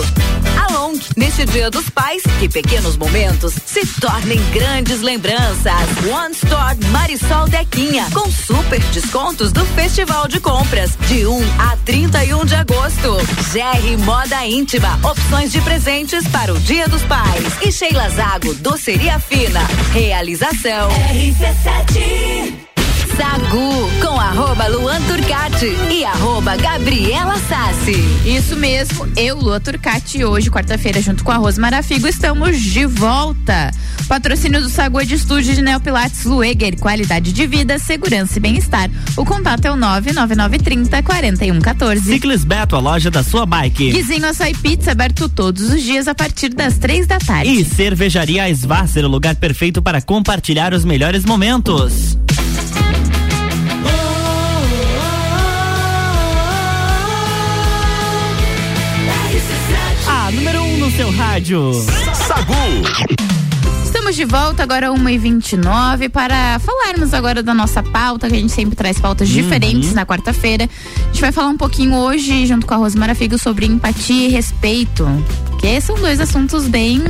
A 0.57 0.73
Long, 0.73 0.97
neste 1.15 1.45
Dia 1.45 1.69
dos 1.69 1.89
Pais, 1.89 2.23
que 2.39 2.49
pequenos 2.49 2.97
momentos 2.97 3.53
se 3.65 3.85
tornem 3.99 4.39
grandes 4.51 5.01
lembranças. 5.01 5.73
One 6.09 6.33
Store 6.33 6.75
Marisol 6.91 7.47
Dequinha, 7.47 8.07
com 8.13 8.29
super 8.31 8.79
descontos 8.91 9.51
do 9.51 9.65
Festival 9.67 10.27
de 10.27 10.39
Compras, 10.39 10.91
de 11.07 11.27
1 11.27 11.39
a 11.59 11.77
31 11.85 12.45
de 12.45 12.55
agosto. 12.55 13.17
GR 13.51 14.03
Moda 14.03 14.45
Íntima, 14.45 14.99
opções 15.03 15.51
de 15.51 15.61
presentes 15.61 16.27
para 16.29 16.53
o 16.53 16.59
Dia 16.59 16.87
dos 16.87 17.03
Pais. 17.03 17.53
E 17.61 17.71
Sheila 17.71 18.09
Zago, 18.09 18.46
doceria 18.55 19.19
fina. 19.19 19.61
Realização. 19.93 20.89
RC7. 20.89 22.66
Sagu 23.15 23.89
com 24.01 24.19
arroba 24.19 24.67
Luan 24.67 25.01
Turcati 25.03 25.67
e 25.91 26.03
arroba 26.03 26.55
Gabriela 26.57 27.37
Sassi. 27.47 27.95
Isso 28.25 28.55
mesmo, 28.55 29.07
eu, 29.15 29.37
Luan 29.37 29.59
Turcati, 29.59 30.23
hoje, 30.23 30.49
quarta-feira, 30.49 31.01
junto 31.01 31.23
com 31.23 31.31
a 31.31 31.37
Rose 31.37 31.59
Marafigo, 31.59 32.07
estamos 32.07 32.59
de 32.59 32.85
volta. 32.85 33.71
Patrocínio 34.07 34.61
do 34.61 34.69
Sagu 34.69 34.99
é 34.99 35.05
de 35.05 35.15
estúdio 35.15 35.53
de 35.53 35.61
Neopilates 35.61 36.25
Lueger, 36.25 36.77
qualidade 36.79 37.31
de 37.31 37.47
vida, 37.47 37.79
segurança 37.79 38.37
e 38.37 38.41
bem-estar. 38.41 38.89
O 39.15 39.23
contato 39.23 39.65
é 39.65 39.71
o 39.71 39.75
99930 39.75 41.03
4114. 41.03 42.01
Ciclis 42.01 42.43
Beto, 42.43 42.75
a 42.75 42.79
loja 42.79 43.09
da 43.09 43.23
sua 43.23 43.45
bike. 43.45 43.91
Guizinho 43.91 44.27
Açaí 44.27 44.55
Pizza, 44.55 44.91
aberto 44.91 45.29
todos 45.29 45.73
os 45.73 45.81
dias 45.81 46.07
a 46.07 46.15
partir 46.15 46.49
das 46.49 46.77
três 46.77 47.05
da 47.07 47.19
tarde. 47.19 47.49
E 47.49 47.63
Cervejaria 47.65 48.49
Svasser, 48.49 49.05
o 49.05 49.09
lugar 49.09 49.35
perfeito 49.35 49.81
para 49.81 50.01
compartilhar 50.01 50.73
os 50.73 50.83
melhores 50.83 51.23
momentos. 51.25 52.17
Rádio. 61.05 61.71
Sagu. 62.27 62.53
Estamos 63.85 64.15
de 64.15 64.25
volta 64.25 64.63
agora 64.63 64.89
1h29 64.89 66.09
para 66.09 66.59
falarmos 66.59 67.13
agora 67.13 67.41
da 67.43 67.53
nossa 67.53 67.81
pauta, 67.83 68.27
que 68.27 68.35
a 68.35 68.39
gente 68.39 68.51
sempre 68.51 68.75
traz 68.75 68.99
pautas 68.99 69.29
diferentes 69.29 69.93
na 69.93 70.05
quarta-feira. 70.05 70.65
A 70.65 71.07
gente 71.07 71.21
vai 71.21 71.31
falar 71.31 71.49
um 71.49 71.57
pouquinho 71.57 71.93
hoje, 71.95 72.45
junto 72.45 72.65
com 72.65 72.73
a 72.73 72.77
Rosmara 72.77 73.13
Figo, 73.15 73.37
sobre 73.37 73.65
empatia 73.65 74.27
e 74.27 74.31
respeito. 74.31 75.07
Que 75.59 75.79
são 75.81 75.95
dois 75.97 76.19
assuntos 76.19 76.67
bem 76.67 77.01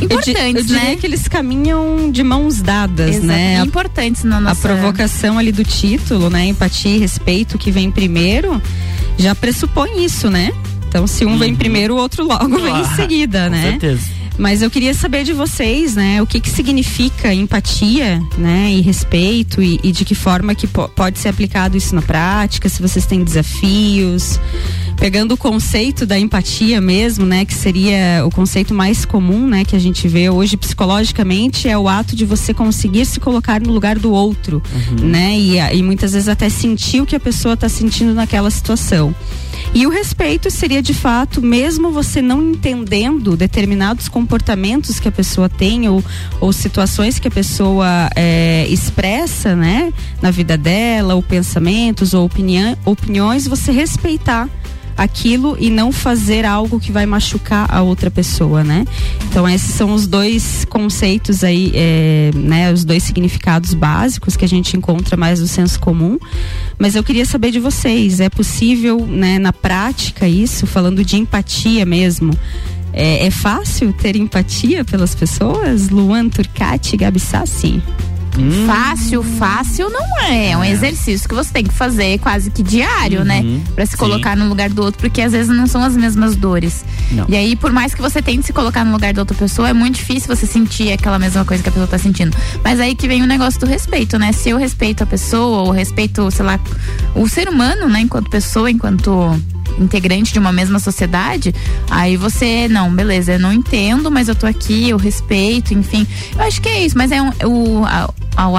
Eu 0.00 0.04
importantes, 0.04 0.54
eu 0.54 0.62
diria 0.64 0.82
né? 0.90 0.96
que 0.96 1.06
eles 1.06 1.28
caminham 1.28 2.10
de 2.10 2.22
mãos 2.22 2.60
dadas, 2.60 3.10
Exato, 3.16 3.26
né? 3.26 3.60
A- 3.60 3.64
importantes 3.64 4.24
na 4.24 4.38
A 4.38 4.40
nossa 4.40 4.60
provocação 4.60 5.38
ali 5.38 5.52
do 5.52 5.64
título, 5.64 6.28
né? 6.30 6.46
Empatia 6.46 6.96
e 6.96 6.98
respeito 6.98 7.56
que 7.58 7.70
vem 7.70 7.90
primeiro, 7.90 8.60
já 9.18 9.34
pressupõe 9.34 10.04
isso, 10.04 10.28
né? 10.30 10.50
Então, 10.92 11.06
se 11.06 11.24
um 11.24 11.38
vem 11.38 11.54
primeiro, 11.54 11.94
o 11.94 11.96
outro 11.96 12.22
logo 12.26 12.58
vem 12.60 12.78
em 12.80 12.84
seguida, 12.96 13.44
com 13.44 13.50
né? 13.50 13.62
certeza. 13.70 14.02
Mas 14.36 14.60
eu 14.60 14.70
queria 14.70 14.92
saber 14.92 15.24
de 15.24 15.32
vocês, 15.32 15.94
né? 15.94 16.20
O 16.20 16.26
que 16.26 16.38
que 16.38 16.50
significa 16.50 17.32
empatia, 17.32 18.22
né? 18.36 18.70
E 18.72 18.82
respeito 18.82 19.62
e, 19.62 19.80
e 19.82 19.90
de 19.90 20.04
que 20.04 20.14
forma 20.14 20.54
que 20.54 20.66
po- 20.66 20.88
pode 20.88 21.18
ser 21.18 21.28
aplicado 21.28 21.76
isso 21.78 21.94
na 21.94 22.02
prática, 22.02 22.68
se 22.68 22.80
vocês 22.82 23.06
têm 23.06 23.24
desafios. 23.24 24.38
Pegando 25.02 25.32
o 25.32 25.36
conceito 25.36 26.06
da 26.06 26.16
empatia 26.16 26.80
mesmo, 26.80 27.26
né? 27.26 27.44
Que 27.44 27.52
seria 27.52 28.24
o 28.24 28.30
conceito 28.30 28.72
mais 28.72 29.04
comum, 29.04 29.48
né? 29.48 29.64
Que 29.64 29.74
a 29.74 29.78
gente 29.80 30.06
vê 30.06 30.30
hoje 30.30 30.56
psicologicamente 30.56 31.68
é 31.68 31.76
o 31.76 31.88
ato 31.88 32.14
de 32.14 32.24
você 32.24 32.54
conseguir 32.54 33.04
se 33.04 33.18
colocar 33.18 33.60
no 33.60 33.72
lugar 33.72 33.98
do 33.98 34.12
outro, 34.12 34.62
né? 35.02 35.36
E, 35.36 35.58
e 35.58 35.82
muitas 35.82 36.12
vezes 36.12 36.28
até 36.28 36.48
sentir 36.48 37.00
o 37.00 37.06
que 37.06 37.16
a 37.16 37.20
pessoa 37.20 37.54
está 37.54 37.68
sentindo 37.68 38.14
naquela 38.14 38.48
situação. 38.48 39.12
E 39.74 39.88
o 39.88 39.90
respeito 39.90 40.48
seria 40.52 40.80
de 40.80 40.94
fato, 40.94 41.42
mesmo 41.42 41.90
você 41.90 42.22
não 42.22 42.40
entendendo 42.50 43.36
determinados 43.36 44.06
comportamentos 44.06 45.00
que 45.00 45.08
a 45.08 45.12
pessoa 45.12 45.48
tem 45.48 45.88
ou, 45.88 46.04
ou 46.40 46.52
situações 46.52 47.18
que 47.18 47.26
a 47.26 47.30
pessoa 47.30 48.08
é, 48.14 48.68
expressa, 48.68 49.56
né, 49.56 49.92
na 50.20 50.30
vida 50.30 50.56
dela, 50.56 51.16
ou 51.16 51.22
pensamentos 51.22 52.14
ou 52.14 52.24
opinião, 52.24 52.76
opiniões, 52.84 53.48
você 53.48 53.72
respeitar 53.72 54.48
aquilo 54.96 55.56
e 55.58 55.70
não 55.70 55.92
fazer 55.92 56.44
algo 56.44 56.78
que 56.78 56.92
vai 56.92 57.06
machucar 57.06 57.66
a 57.72 57.82
outra 57.82 58.10
pessoa, 58.10 58.62
né? 58.62 58.84
Então 59.28 59.48
esses 59.48 59.74
são 59.74 59.92
os 59.92 60.06
dois 60.06 60.64
conceitos 60.66 61.42
aí, 61.44 61.72
é, 61.74 62.30
né? 62.34 62.72
Os 62.72 62.84
dois 62.84 63.02
significados 63.02 63.74
básicos 63.74 64.36
que 64.36 64.44
a 64.44 64.48
gente 64.48 64.76
encontra 64.76 65.16
mais 65.16 65.40
no 65.40 65.46
senso 65.46 65.80
comum. 65.80 66.18
Mas 66.78 66.94
eu 66.94 67.02
queria 67.02 67.24
saber 67.24 67.50
de 67.50 67.60
vocês, 67.60 68.20
é 68.20 68.28
possível, 68.28 69.06
né, 69.06 69.38
na 69.38 69.52
prática 69.52 70.26
isso, 70.26 70.66
falando 70.66 71.04
de 71.04 71.16
empatia 71.16 71.86
mesmo? 71.86 72.32
É, 72.92 73.26
é 73.26 73.30
fácil 73.30 73.92
ter 73.92 74.16
empatia 74.16 74.84
pelas 74.84 75.14
pessoas? 75.14 75.88
Luan 75.88 76.28
Turcati, 76.28 76.96
Gabi 76.96 77.20
Sassi? 77.20 77.82
Fácil, 78.66 79.22
fácil 79.22 79.90
não 79.90 80.20
é. 80.20 80.50
É 80.50 80.56
um 80.56 80.64
exercício 80.64 81.28
que 81.28 81.34
você 81.34 81.52
tem 81.52 81.64
que 81.64 81.74
fazer 81.74 82.18
quase 82.18 82.50
que 82.50 82.62
diário, 82.62 83.24
né? 83.24 83.60
Pra 83.74 83.84
se 83.84 83.92
Sim. 83.92 83.98
colocar 83.98 84.36
no 84.36 84.48
lugar 84.48 84.70
do 84.70 84.82
outro, 84.82 85.00
porque 85.00 85.20
às 85.20 85.32
vezes 85.32 85.54
não 85.54 85.66
são 85.66 85.82
as 85.82 85.96
mesmas 85.96 86.34
dores. 86.34 86.84
Não. 87.10 87.26
E 87.28 87.36
aí, 87.36 87.54
por 87.56 87.72
mais 87.72 87.94
que 87.94 88.00
você 88.00 88.22
tente 88.22 88.46
se 88.46 88.52
colocar 88.52 88.84
no 88.84 88.92
lugar 88.92 89.12
da 89.12 89.22
outra 89.22 89.36
pessoa, 89.36 89.68
é 89.68 89.72
muito 89.72 89.96
difícil 89.96 90.34
você 90.34 90.46
sentir 90.46 90.92
aquela 90.92 91.18
mesma 91.18 91.44
coisa 91.44 91.62
que 91.62 91.68
a 91.68 91.72
pessoa 91.72 91.86
tá 91.86 91.98
sentindo. 91.98 92.36
Mas 92.64 92.80
aí 92.80 92.94
que 92.94 93.06
vem 93.06 93.22
o 93.22 93.26
negócio 93.26 93.60
do 93.60 93.66
respeito, 93.66 94.18
né? 94.18 94.32
Se 94.32 94.50
eu 94.50 94.56
respeito 94.56 95.02
a 95.02 95.06
pessoa, 95.06 95.62
ou 95.62 95.70
respeito, 95.70 96.30
sei 96.30 96.44
lá, 96.44 96.58
o 97.14 97.28
ser 97.28 97.48
humano, 97.48 97.88
né, 97.88 98.00
enquanto 98.00 98.30
pessoa, 98.30 98.70
enquanto 98.70 99.38
integrante 99.78 100.32
de 100.32 100.38
uma 100.38 100.52
mesma 100.52 100.78
sociedade, 100.78 101.54
aí 101.90 102.16
você, 102.16 102.68
não, 102.68 102.92
beleza, 102.92 103.32
eu 103.32 103.38
não 103.38 103.52
entendo, 103.52 104.10
mas 104.10 104.28
eu 104.28 104.34
tô 104.34 104.46
aqui, 104.46 104.88
eu 104.90 104.96
respeito, 104.96 105.74
enfim. 105.74 106.06
Eu 106.34 106.42
acho 106.42 106.60
que 106.60 106.68
é 106.68 106.84
isso, 106.84 106.96
mas 106.96 107.10
é 107.12 107.20
um, 107.22 107.30
o, 107.46 107.84
a- 107.84 108.12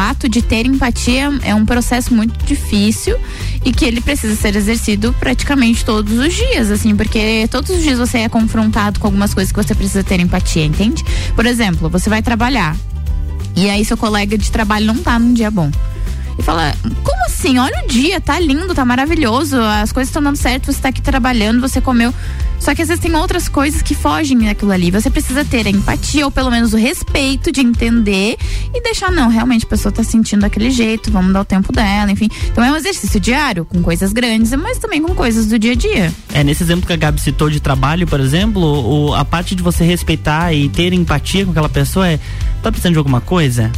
ato 0.10 0.28
de 0.30 0.42
ter 0.42 0.66
empatia 0.66 1.32
é 1.44 1.54
um 1.56 1.66
processo 1.66 2.14
muito 2.14 2.44
difícil 2.46 3.18
e 3.66 3.72
que 3.72 3.86
ele 3.86 4.02
precisa 4.02 4.36
ser 4.36 4.56
exercido 4.56 5.14
praticamente 5.20 5.84
todos 5.86 6.18
os 6.20 6.34
dias, 6.34 6.70
assim, 6.72 6.96
porque 6.96 7.48
todos 7.50 7.70
os 7.70 7.82
dias 7.82 7.98
você 7.98 8.20
é 8.20 8.30
confrontado 8.30 9.00
com 9.00 9.08
algumas 9.08 9.34
coisas 9.34 9.52
que 9.52 9.62
você 9.62 9.74
precisa 9.74 10.04
ter 10.04 10.20
empatia, 10.20 10.66
entende? 10.66 11.04
Por 11.36 11.46
exemplo, 11.46 11.90
você 11.90 12.10
vai 12.10 12.22
trabalhar 12.22 12.76
e 13.56 13.70
aí 13.70 13.86
seu 13.86 13.96
colega 13.98 14.38
de 14.38 14.52
trabalho 14.52 14.86
não 14.86 14.98
tá 14.98 15.18
num 15.20 15.34
dia 15.34 15.50
bom. 15.52 15.72
E 16.38 16.44
fala, 16.44 16.74
como 17.04 17.26
assim? 17.26 17.58
Olha 17.58 17.84
o 17.84 17.88
dia, 17.88 18.20
tá 18.20 18.40
lindo, 18.40 18.74
tá 18.74 18.84
maravilhoso, 18.84 19.60
as 19.60 19.92
coisas 19.92 20.10
estão 20.10 20.22
dando 20.22 20.38
certo, 20.38 20.72
você 20.72 20.82
tá 20.82 20.90
aqui 20.90 21.02
trabalhando, 21.02 21.62
você 21.62 21.80
comeu. 21.80 22.14
Só 22.64 22.74
que 22.74 22.82
às 22.82 22.88
vezes 22.88 23.04
tem 23.04 23.14
outras 23.14 23.50
coisas 23.50 23.82
que 23.82 23.94
fogem 23.94 24.40
daquilo 24.40 24.72
ali. 24.72 24.90
Você 24.90 25.10
precisa 25.10 25.44
ter 25.44 25.68
a 25.68 25.70
empatia, 25.70 26.24
ou 26.24 26.32
pelo 26.32 26.50
menos 26.50 26.72
o 26.72 26.78
respeito 26.78 27.52
de 27.52 27.60
entender 27.60 28.38
e 28.74 28.82
deixar, 28.82 29.12
não, 29.12 29.28
realmente 29.28 29.66
a 29.66 29.68
pessoa 29.68 29.92
tá 29.92 30.02
sentindo 30.02 30.42
daquele 30.42 30.72
jeito, 30.72 31.12
vamos 31.12 31.34
dar 31.34 31.42
o 31.42 31.46
tempo 31.46 31.74
dela, 31.74 32.10
enfim. 32.10 32.30
Então 32.50 32.64
é 32.64 32.72
um 32.72 32.76
exercício 32.78 33.20
diário, 33.20 33.66
com 33.66 33.82
coisas 33.82 34.14
grandes, 34.14 34.54
mas 34.54 34.78
também 34.78 35.02
com 35.02 35.14
coisas 35.14 35.48
do 35.48 35.60
dia 35.60 35.74
a 35.74 35.76
dia. 35.76 36.14
É, 36.34 36.42
nesse 36.42 36.64
exemplo 36.64 36.88
que 36.88 36.94
a 36.94 36.96
Gabi 36.96 37.20
citou 37.20 37.50
de 37.50 37.60
trabalho, 37.60 38.08
por 38.08 38.22
exemplo, 38.22 38.62
o, 38.62 39.14
a 39.14 39.26
parte 39.26 39.56
de 39.56 39.62
você 39.62 39.84
respeitar 39.84 40.54
e 40.54 40.70
ter 40.70 40.94
empatia 40.94 41.44
com 41.44 41.52
aquela 41.52 41.70
pessoa 41.70 42.08
é. 42.08 42.20
Tá 42.62 42.72
precisando 42.72 42.94
de 42.94 42.98
alguma 42.98 43.20
coisa? 43.20 43.70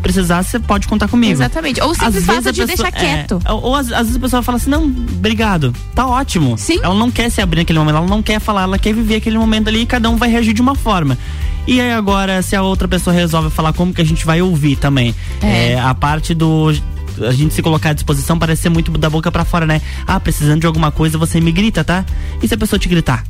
Se 0.00 0.02
precisar, 0.02 0.42
você 0.42 0.58
pode 0.58 0.88
contar 0.88 1.08
comigo. 1.08 1.30
Exatamente. 1.32 1.80
Ou 1.82 1.90
Às 1.90 1.98
simples 1.98 2.14
vezes 2.14 2.26
fato 2.26 2.52
de 2.54 2.66
pessoa- 2.66 2.90
deixar 2.90 2.92
quieto. 2.92 3.38
é, 3.44 3.52
ou 3.52 3.62
ou 3.64 3.74
às, 3.76 3.92
às 3.92 3.98
vezes 4.06 4.16
a 4.16 4.20
pessoa 4.20 4.42
fala 4.42 4.56
assim, 4.56 4.70
não, 4.70 4.84
obrigado, 4.84 5.74
tá 5.94 6.06
ótimo. 6.06 6.56
Sim. 6.56 6.78
Ela 6.82 6.94
não 6.94 7.10
quer 7.10 7.30
se 7.30 7.40
abrir 7.40 7.60
naquele 7.60 7.78
momento, 7.78 7.96
ela 7.96 8.06
não 8.06 8.22
quer 8.22 8.40
falar, 8.40 8.62
ela 8.62 8.78
quer 8.78 8.94
viver 8.94 9.16
aquele 9.16 9.36
momento 9.38 9.68
ali 9.68 9.82
e 9.82 9.86
cada 9.86 10.08
um 10.08 10.16
vai 10.16 10.30
reagir 10.30 10.54
de 10.54 10.62
uma 10.62 10.74
forma. 10.74 11.18
E 11.66 11.80
aí 11.80 11.92
agora, 11.92 12.40
se 12.42 12.56
a 12.56 12.62
outra 12.62 12.88
pessoa 12.88 13.14
resolve 13.14 13.50
falar 13.50 13.72
como 13.74 13.92
que 13.92 14.00
a 14.00 14.04
gente 14.04 14.24
vai 14.24 14.40
ouvir 14.40 14.76
também. 14.76 15.14
É. 15.42 15.72
É, 15.72 15.80
a 15.80 15.94
parte 15.94 16.32
do 16.34 16.74
a 17.22 17.32
gente 17.32 17.52
se 17.52 17.60
colocar 17.60 17.90
à 17.90 17.92
disposição 17.92 18.38
parece 18.38 18.62
ser 18.62 18.68
muito 18.70 18.90
da 18.92 19.10
boca 19.10 19.30
pra 19.30 19.44
fora, 19.44 19.66
né? 19.66 19.82
Ah, 20.06 20.18
precisando 20.18 20.60
de 20.60 20.66
alguma 20.66 20.90
coisa, 20.90 21.18
você 21.18 21.38
me 21.38 21.52
grita, 21.52 21.84
tá? 21.84 22.02
E 22.42 22.48
se 22.48 22.54
a 22.54 22.56
pessoa 22.56 22.78
te 22.80 22.88
gritar? 22.88 23.22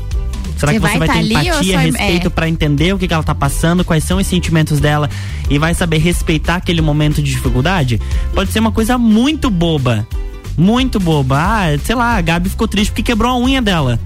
Será 0.60 0.72
Você 0.72 0.78
que 0.78 0.86
você 0.86 0.98
vai 0.98 0.98
vai, 0.98 1.08
tá 1.08 1.14
ter 1.14 1.20
ou 1.20 1.26
empatia, 1.30 1.72
só- 1.74 1.78
respeito 1.80 2.26
é. 2.26 2.30
pra 2.30 2.48
entender 2.48 2.94
o 2.94 2.98
que, 2.98 3.08
que 3.08 3.14
ela 3.14 3.22
tá 3.22 3.34
passando, 3.34 3.82
quais 3.84 4.04
são 4.04 4.18
os 4.18 4.26
sentimentos 4.26 4.78
dela 4.78 5.08
e 5.48 5.58
vai 5.58 5.72
saber 5.74 5.98
respeitar 5.98 6.56
aquele 6.56 6.82
momento 6.82 7.22
de 7.22 7.30
dificuldade? 7.30 8.00
Pode 8.34 8.52
ser 8.52 8.60
uma 8.60 8.70
coisa 8.70 8.98
muito 8.98 9.48
boba. 9.50 10.06
Muito 10.58 11.00
boba. 11.00 11.38
Ah, 11.38 11.78
sei 11.82 11.94
lá, 11.94 12.16
a 12.16 12.20
Gabi 12.20 12.50
ficou 12.50 12.68
triste 12.68 12.90
porque 12.90 13.02
quebrou 13.02 13.30
a 13.32 13.38
unha 13.38 13.62
dela. 13.62 13.98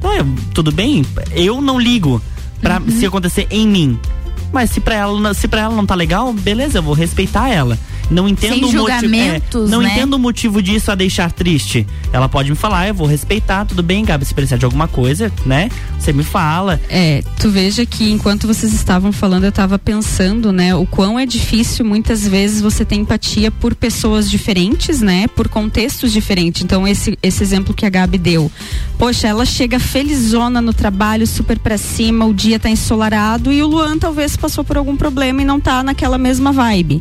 Tá, 0.00 0.08
eu- 0.16 0.26
tudo 0.52 0.72
bem? 0.72 1.04
Eu 1.32 1.60
não 1.60 1.78
ligo 1.78 2.20
pra 2.60 2.80
Uhum. 2.80 2.90
se 2.90 3.06
acontecer 3.06 3.46
em 3.50 3.66
mim. 3.68 3.98
Mas 4.52 4.70
se 4.70 4.80
pra, 4.80 4.94
ela, 4.94 5.34
se 5.34 5.46
pra 5.46 5.60
ela 5.62 5.74
não 5.74 5.86
tá 5.86 5.94
legal, 5.94 6.32
beleza, 6.32 6.78
eu 6.78 6.82
vou 6.82 6.94
respeitar 6.94 7.48
ela. 7.48 7.78
Não 8.10 8.28
entendo 8.28 8.54
Sem 8.54 8.58
o 8.64 8.66
motivo. 8.66 8.78
julgamentos, 8.78 9.70
não 9.70 9.80
né? 9.82 9.92
entendo 9.92 10.14
o 10.14 10.18
motivo 10.18 10.62
disso 10.62 10.90
a 10.90 10.94
deixar 10.94 11.30
triste. 11.32 11.86
Ela 12.12 12.28
pode 12.28 12.50
me 12.50 12.56
falar, 12.56 12.88
eu 12.88 12.94
vou 12.94 13.06
respeitar, 13.06 13.64
tudo 13.64 13.82
bem, 13.82 14.04
Gabi, 14.04 14.24
se 14.24 14.32
precisar 14.34 14.56
de 14.56 14.64
alguma 14.64 14.86
coisa, 14.86 15.32
né? 15.44 15.68
Você 15.98 16.12
me 16.12 16.22
fala. 16.22 16.80
É, 16.88 17.22
tu 17.38 17.50
veja 17.50 17.84
que 17.84 18.10
enquanto 18.10 18.46
vocês 18.46 18.72
estavam 18.72 19.10
falando, 19.10 19.44
eu 19.44 19.48
estava 19.50 19.78
pensando, 19.78 20.52
né, 20.52 20.74
o 20.74 20.86
quão 20.86 21.18
é 21.18 21.26
difícil 21.26 21.84
muitas 21.84 22.26
vezes 22.26 22.60
você 22.60 22.84
ter 22.84 22.94
empatia 22.96 23.50
por 23.50 23.74
pessoas 23.74 24.30
diferentes, 24.30 25.00
né, 25.00 25.26
por 25.28 25.48
contextos 25.48 26.12
diferentes. 26.12 26.62
Então, 26.62 26.86
esse, 26.86 27.18
esse 27.22 27.42
exemplo 27.42 27.74
que 27.74 27.84
a 27.84 27.90
Gabi 27.90 28.18
deu. 28.18 28.50
Poxa, 28.98 29.26
ela 29.28 29.44
chega 29.44 29.78
felizona 29.78 30.60
no 30.62 30.72
trabalho, 30.72 31.26
super 31.26 31.58
pra 31.58 31.76
cima, 31.76 32.24
o 32.24 32.32
dia 32.32 32.58
tá 32.58 32.70
ensolarado 32.70 33.52
e 33.52 33.62
o 33.62 33.66
Luan 33.66 33.98
talvez 33.98 34.36
passou 34.36 34.62
por 34.64 34.76
algum 34.76 34.96
problema 34.96 35.42
e 35.42 35.44
não 35.44 35.60
tá 35.60 35.82
naquela 35.82 36.16
mesma 36.18 36.52
vibe. 36.52 37.00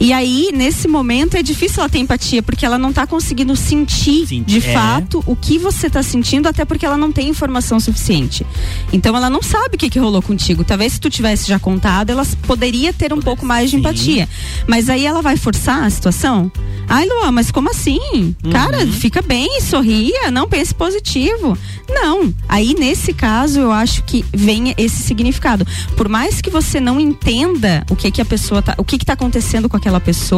E 0.00 0.12
aí, 0.12 0.45
nesse 0.52 0.88
momento, 0.88 1.36
é 1.36 1.42
difícil 1.42 1.80
ela 1.80 1.88
ter 1.88 1.98
empatia, 1.98 2.42
porque 2.42 2.64
ela 2.64 2.78
não 2.78 2.92
tá 2.92 3.06
conseguindo 3.06 3.54
sentir 3.56 4.26
de 4.44 4.58
é. 4.58 4.72
fato 4.72 5.22
o 5.26 5.36
que 5.36 5.58
você 5.58 5.88
tá 5.88 6.02
sentindo, 6.02 6.48
até 6.48 6.64
porque 6.64 6.84
ela 6.84 6.96
não 6.96 7.12
tem 7.12 7.28
informação 7.28 7.78
suficiente. 7.80 8.46
Então 8.92 9.16
ela 9.16 9.30
não 9.30 9.42
sabe 9.42 9.76
o 9.76 9.78
que, 9.78 9.90
que 9.90 9.98
rolou 9.98 10.22
contigo. 10.22 10.64
Talvez 10.64 10.94
se 10.94 11.00
tu 11.00 11.10
tivesse 11.10 11.48
já 11.48 11.58
contado, 11.58 12.10
ela 12.10 12.26
poderia 12.46 12.92
ter 12.92 13.12
um 13.12 13.20
pouco 13.20 13.44
mais 13.44 13.70
de 13.70 13.76
empatia. 13.76 14.28
Mas 14.66 14.88
aí 14.88 15.04
ela 15.06 15.22
vai 15.22 15.36
forçar 15.36 15.84
a 15.84 15.90
situação? 15.90 16.50
Ai, 16.88 17.06
Luan, 17.06 17.32
mas 17.32 17.50
como 17.50 17.70
assim? 17.70 18.34
Cara, 18.50 18.86
fica 18.86 19.20
bem, 19.20 19.60
sorria, 19.60 20.30
não 20.30 20.48
pense 20.48 20.74
positivo. 20.74 21.58
Não. 21.88 22.32
Aí, 22.48 22.74
nesse 22.74 23.12
caso, 23.12 23.60
eu 23.60 23.72
acho 23.72 24.04
que 24.04 24.24
vem 24.32 24.74
esse 24.76 25.02
significado. 25.02 25.66
Por 25.96 26.08
mais 26.08 26.40
que 26.40 26.50
você 26.50 26.80
não 26.80 27.00
entenda 27.00 27.84
o 27.90 27.96
que 27.96 28.10
que 28.10 28.20
a 28.20 28.24
pessoa 28.24 28.62
tá, 28.62 28.74
o 28.78 28.84
que 28.84 28.98
que 28.98 29.04
tá 29.04 29.14
acontecendo 29.14 29.68
com 29.68 29.76
aquela 29.76 30.00
pessoa, 30.00 30.35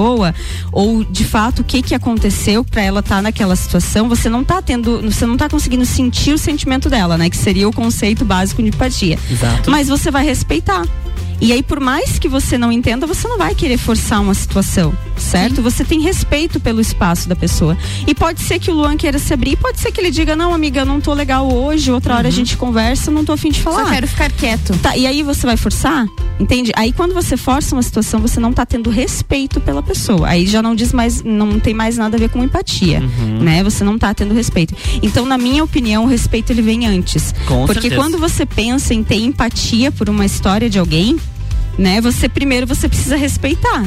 ou 0.72 1.04
de 1.04 1.24
fato 1.24 1.60
o 1.60 1.64
que 1.64 1.82
que 1.82 1.94
aconteceu 1.94 2.64
pra 2.64 2.82
ela 2.82 3.00
estar 3.00 3.22
naquela 3.22 3.56
situação, 3.56 4.08
você 4.08 4.28
não 4.28 4.44
tá 4.44 4.60
tendo, 4.62 5.02
você 5.02 5.26
não 5.26 5.36
tá 5.36 5.48
conseguindo 5.48 5.84
sentir 5.84 6.32
o 6.32 6.38
sentimento 6.38 6.88
dela, 6.88 7.18
né? 7.18 7.28
Que 7.30 7.36
seria 7.36 7.68
o 7.68 7.72
conceito 7.72 8.24
básico 8.24 8.62
de 8.62 8.68
empatia. 8.68 9.18
Exato. 9.30 9.70
Mas 9.70 9.88
você 9.88 10.10
vai 10.10 10.24
respeitar. 10.24 10.82
E 11.40 11.52
aí, 11.52 11.62
por 11.62 11.78
mais 11.78 12.18
que 12.18 12.28
você 12.28 12.58
não 12.58 12.72
entenda, 12.72 13.06
você 13.06 13.28
não 13.28 13.38
vai 13.38 13.54
querer 13.54 13.78
forçar 13.78 14.20
uma 14.20 14.34
situação, 14.34 14.92
certo? 15.16 15.62
Você 15.62 15.84
tem 15.84 16.00
respeito 16.00 16.58
pelo 16.58 16.80
espaço 16.80 17.28
da 17.28 17.36
pessoa. 17.36 17.78
E 18.06 18.14
pode 18.14 18.40
ser 18.40 18.58
que 18.58 18.70
o 18.70 18.74
Luan 18.74 18.96
queira 18.96 19.18
se 19.18 19.32
abrir, 19.32 19.56
pode 19.56 19.78
ser 19.78 19.92
que 19.92 20.00
ele 20.00 20.10
diga, 20.10 20.34
não, 20.34 20.52
amiga, 20.52 20.80
eu 20.80 20.86
não 20.86 21.00
tô 21.00 21.14
legal 21.14 21.50
hoje, 21.52 21.92
outra 21.92 22.16
hora 22.16 22.28
a 22.28 22.30
gente 22.30 22.56
conversa, 22.56 23.10
não 23.10 23.24
tô 23.24 23.32
afim 23.32 23.50
de 23.50 23.60
falar. 23.60 23.84
Só 23.84 23.90
quero 23.90 24.08
ficar 24.08 24.32
quieto. 24.32 24.76
Tá, 24.78 24.96
e 24.96 25.06
aí 25.06 25.22
você 25.22 25.46
vai 25.46 25.56
forçar? 25.56 26.06
Entende? 26.40 26.72
Aí 26.76 26.92
quando 26.92 27.14
você 27.14 27.36
força 27.36 27.74
uma 27.74 27.82
situação, 27.82 28.20
você 28.20 28.40
não 28.40 28.52
tá 28.52 28.66
tendo 28.66 28.90
respeito 28.90 29.60
pela 29.60 29.82
pessoa. 29.82 30.28
Aí 30.28 30.46
já 30.46 30.60
não 30.60 30.74
diz 30.74 30.92
mais, 30.92 31.22
não 31.22 31.60
tem 31.60 31.74
mais 31.74 31.96
nada 31.96 32.16
a 32.16 32.20
ver 32.20 32.30
com 32.30 32.42
empatia, 32.42 33.00
né? 33.40 33.62
Você 33.62 33.84
não 33.84 33.98
tá 33.98 34.12
tendo 34.12 34.34
respeito. 34.34 34.74
Então, 35.02 35.24
na 35.24 35.38
minha 35.38 35.62
opinião, 35.62 36.04
o 36.04 36.06
respeito 36.06 36.50
ele 36.52 36.62
vem 36.62 36.86
antes. 36.86 37.34
Com 37.46 37.66
Porque 37.66 37.82
certeza. 37.82 38.02
quando 38.02 38.18
você 38.18 38.44
pensa 38.44 38.92
em 38.92 39.02
ter 39.02 39.16
empatia 39.16 39.90
por 39.92 40.08
uma 40.08 40.24
história 40.24 40.68
de 40.68 40.78
alguém, 40.78 41.16
né? 41.78 42.00
Você 42.00 42.28
primeiro 42.28 42.66
você 42.66 42.88
precisa 42.88 43.16
respeitar. 43.16 43.84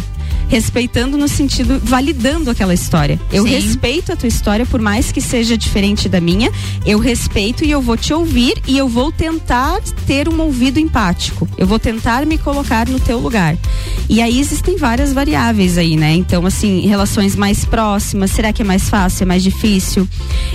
Respeitando 0.51 1.17
no 1.17 1.29
sentido 1.29 1.79
validando 1.81 2.49
aquela 2.49 2.73
história. 2.73 3.17
Eu 3.31 3.45
Sim. 3.45 3.51
respeito 3.51 4.11
a 4.11 4.17
tua 4.17 4.27
história 4.27 4.65
por 4.65 4.81
mais 4.81 5.09
que 5.09 5.21
seja 5.21 5.57
diferente 5.57 6.09
da 6.09 6.19
minha, 6.19 6.51
eu 6.85 6.99
respeito 6.99 7.63
e 7.63 7.71
eu 7.71 7.81
vou 7.81 7.95
te 7.95 8.13
ouvir 8.13 8.61
e 8.67 8.77
eu 8.77 8.89
vou 8.89 9.13
tentar 9.13 9.79
ter 10.05 10.27
um 10.27 10.41
ouvido 10.41 10.77
empático. 10.77 11.47
Eu 11.57 11.65
vou 11.65 11.79
tentar 11.79 12.25
me 12.25 12.37
colocar 12.37 12.85
no 12.89 12.99
teu 12.99 13.17
lugar. 13.17 13.57
E 14.09 14.21
aí 14.21 14.41
existem 14.41 14.75
várias 14.75 15.13
variáveis 15.13 15.77
aí, 15.77 15.95
né? 15.95 16.13
Então, 16.15 16.45
assim, 16.45 16.81
relações 16.81 17.33
mais 17.33 17.63
próximas, 17.63 18.31
será 18.31 18.51
que 18.51 18.61
é 18.61 18.65
mais 18.65 18.89
fácil, 18.89 19.23
é 19.23 19.25
mais 19.25 19.41
difícil? 19.41 20.05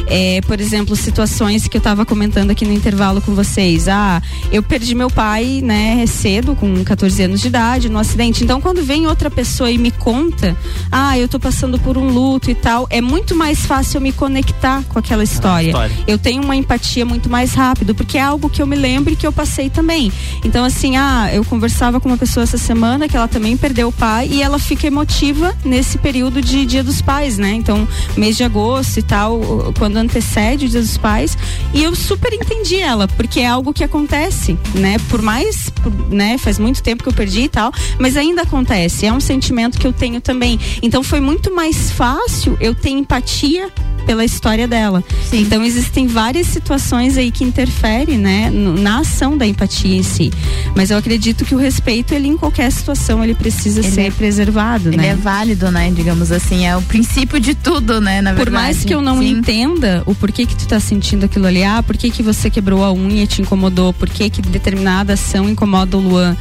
É, 0.07 0.43
por 0.43 0.61
exemplo, 0.61 0.95
situações 0.95 1.67
que 1.67 1.77
eu 1.77 1.81
tava 1.81 2.05
comentando 2.05 2.51
aqui 2.51 2.67
no 2.67 2.73
intervalo 2.75 3.23
com 3.23 3.35
vocês. 3.35 3.89
Ah, 3.89 4.21
eu 4.53 4.63
perdi 4.63 4.95
meu 4.95 5.09
pai, 5.09 5.61
né, 5.63 6.05
cedo, 6.07 6.55
com 6.55 6.85
14 6.85 7.23
anos 7.23 7.41
de 7.41 7.49
idade, 7.49 7.89
no 7.89 7.99
acidente. 7.99 8.45
Então, 8.45 8.61
quando 8.61 8.83
vem 8.83 9.07
outra 9.07 9.31
pessoa 9.31 9.71
e 9.71 9.79
me 9.79 9.86
conta, 9.91 10.57
ah, 10.91 11.19
eu 11.19 11.29
tô 11.29 11.39
passando 11.39 11.79
por 11.79 11.97
um 11.97 12.09
luto 12.09 12.51
e 12.51 12.55
tal, 12.55 12.87
é 12.91 13.01
muito 13.01 13.35
mais 13.35 13.65
fácil 13.65 13.99
eu 13.99 14.01
me 14.01 14.13
conectar 14.13 14.83
com 14.89 14.99
aquela 14.99 15.25
história. 15.25 15.69
história. 15.69 15.97
Eu 16.07 16.19
tenho 16.19 16.43
uma 16.43 16.57
empatia 16.57 17.05
muito 17.05 17.29
mais 17.29 17.55
rápido, 17.55 17.95
porque 17.95 18.19
é 18.19 18.23
algo 18.23 18.49
que 18.49 18.63
eu 18.63 18.67
me 18.67 18.77
lembro 18.77 19.13
e 19.13 19.17
que 19.17 19.27
eu 19.27 19.33
passei 19.33 19.71
também. 19.71 20.13
Então, 20.45 20.65
assim, 20.65 20.97
ah, 20.97 21.31
eu 21.33 21.45
conversava 21.45 22.01
com 22.01 22.09
uma 22.09 22.19
pessoa 22.19 22.45
essa 22.45 22.59
semana 22.59 23.09
que 23.09 23.17
ela 23.17 23.29
também 23.29 23.57
perdeu 23.57 23.89
o 23.89 23.93
pai 23.93 24.29
e 24.31 24.43
ela 24.43 24.59
fica 24.59 24.87
emotiva 24.87 25.55
nesse 25.65 25.99
período 25.99 26.41
de 26.41 26.65
Dia 26.67 26.83
dos 26.83 27.03
Pais, 27.03 27.39
né? 27.39 27.53
Então, 27.53 27.87
mês 28.17 28.37
de 28.37 28.45
agosto 28.45 28.99
e 28.99 29.03
tal, 29.03 29.41
quando 29.79 29.97
antecede 29.97 30.67
o 30.67 30.69
Dia 30.69 30.81
dos 30.81 30.97
Pais. 30.97 31.37
E 31.73 31.83
eu 31.83 31.95
super 31.95 32.33
entendi 32.33 32.77
ela, 32.77 33.09
porque 33.09 33.41
é 33.41 33.47
algo 33.47 33.73
que 33.73 33.85
acontece, 33.85 34.59
né? 34.75 34.97
Por 35.09 35.23
mais, 35.23 35.73
né? 36.11 36.39
Faz 36.39 36.59
muito 36.59 36.83
tempo 36.83 37.03
que 37.03 37.09
eu 37.09 37.13
perdi 37.13 37.43
e 37.43 37.49
tal, 37.49 37.73
mas 37.99 38.17
ainda 38.17 38.43
acontece. 38.43 39.07
É 39.07 39.13
um 39.13 39.21
sentimento 39.21 39.76
que 39.77 39.87
eu 39.87 39.93
tenho 39.93 40.21
também. 40.21 40.59
Então, 40.83 41.03
foi 41.03 41.21
muito 41.21 41.55
mais 41.55 41.91
fácil 41.91 42.57
eu 42.61 42.75
ter 42.75 42.91
empatia 42.91 43.71
pela 44.07 44.25
história 44.25 44.67
dela. 44.69 45.03
Então 45.33 45.63
existem 45.65 46.07
várias 46.07 46.47
situações 46.47 47.19
aí 47.19 47.31
que 47.31 47.43
interferem, 47.45 48.17
né, 48.17 48.51
na 48.51 49.01
ação 49.01 49.37
da 49.37 49.47
empatia 49.47 49.97
em 49.97 50.03
si. 50.03 50.33
Mas 50.75 50.91
eu 50.91 50.97
acredito 50.99 51.45
que 51.45 51.55
o 51.55 51.59
respeito, 51.59 52.15
ele 52.15 52.29
em 52.29 52.37
qualquer 52.37 52.71
situação, 52.71 53.23
ele 53.25 53.35
precisa 53.35 53.81
Ele 53.81 53.91
ser 53.91 54.01
é- 54.03 54.11
preservado, 54.11 54.89
Ele 54.91 54.97
né? 54.99 55.09
é 55.09 55.15
válido, 55.15 55.71
né? 55.71 55.91
Digamos 55.95 56.31
assim, 56.31 56.67
é 56.67 56.77
o 56.77 56.83
princípio 56.83 57.41
de 57.41 57.55
tudo, 57.55 58.01
né? 58.01 58.21
Na 58.23 58.31
Por 58.31 58.45
verdade. 58.47 58.63
mais 58.65 58.85
que 58.85 58.95
eu 58.95 59.03
não 59.03 59.19
Sim. 59.19 59.31
entenda 59.31 60.03
o 60.07 60.15
porquê 60.15 60.47
que 60.47 60.55
tu 60.55 60.67
tá 60.67 60.79
sentindo 60.79 61.25
aquilo 61.27 61.47
ali, 61.47 61.65
ah, 61.65 61.83
por 61.83 61.97
que 61.97 62.11
que 62.11 62.23
você 62.23 62.49
quebrou 62.49 62.85
a 62.85 62.93
unha 62.93 63.25
e 63.25 63.27
te 63.27 63.43
incomodou, 63.43 63.93
por 63.93 64.09
que 64.09 64.31
que 64.31 64.41
determinada 64.41 65.15
ação 65.15 65.49
incomoda 65.49 65.97
o 65.97 66.01
Luan, 66.01 66.37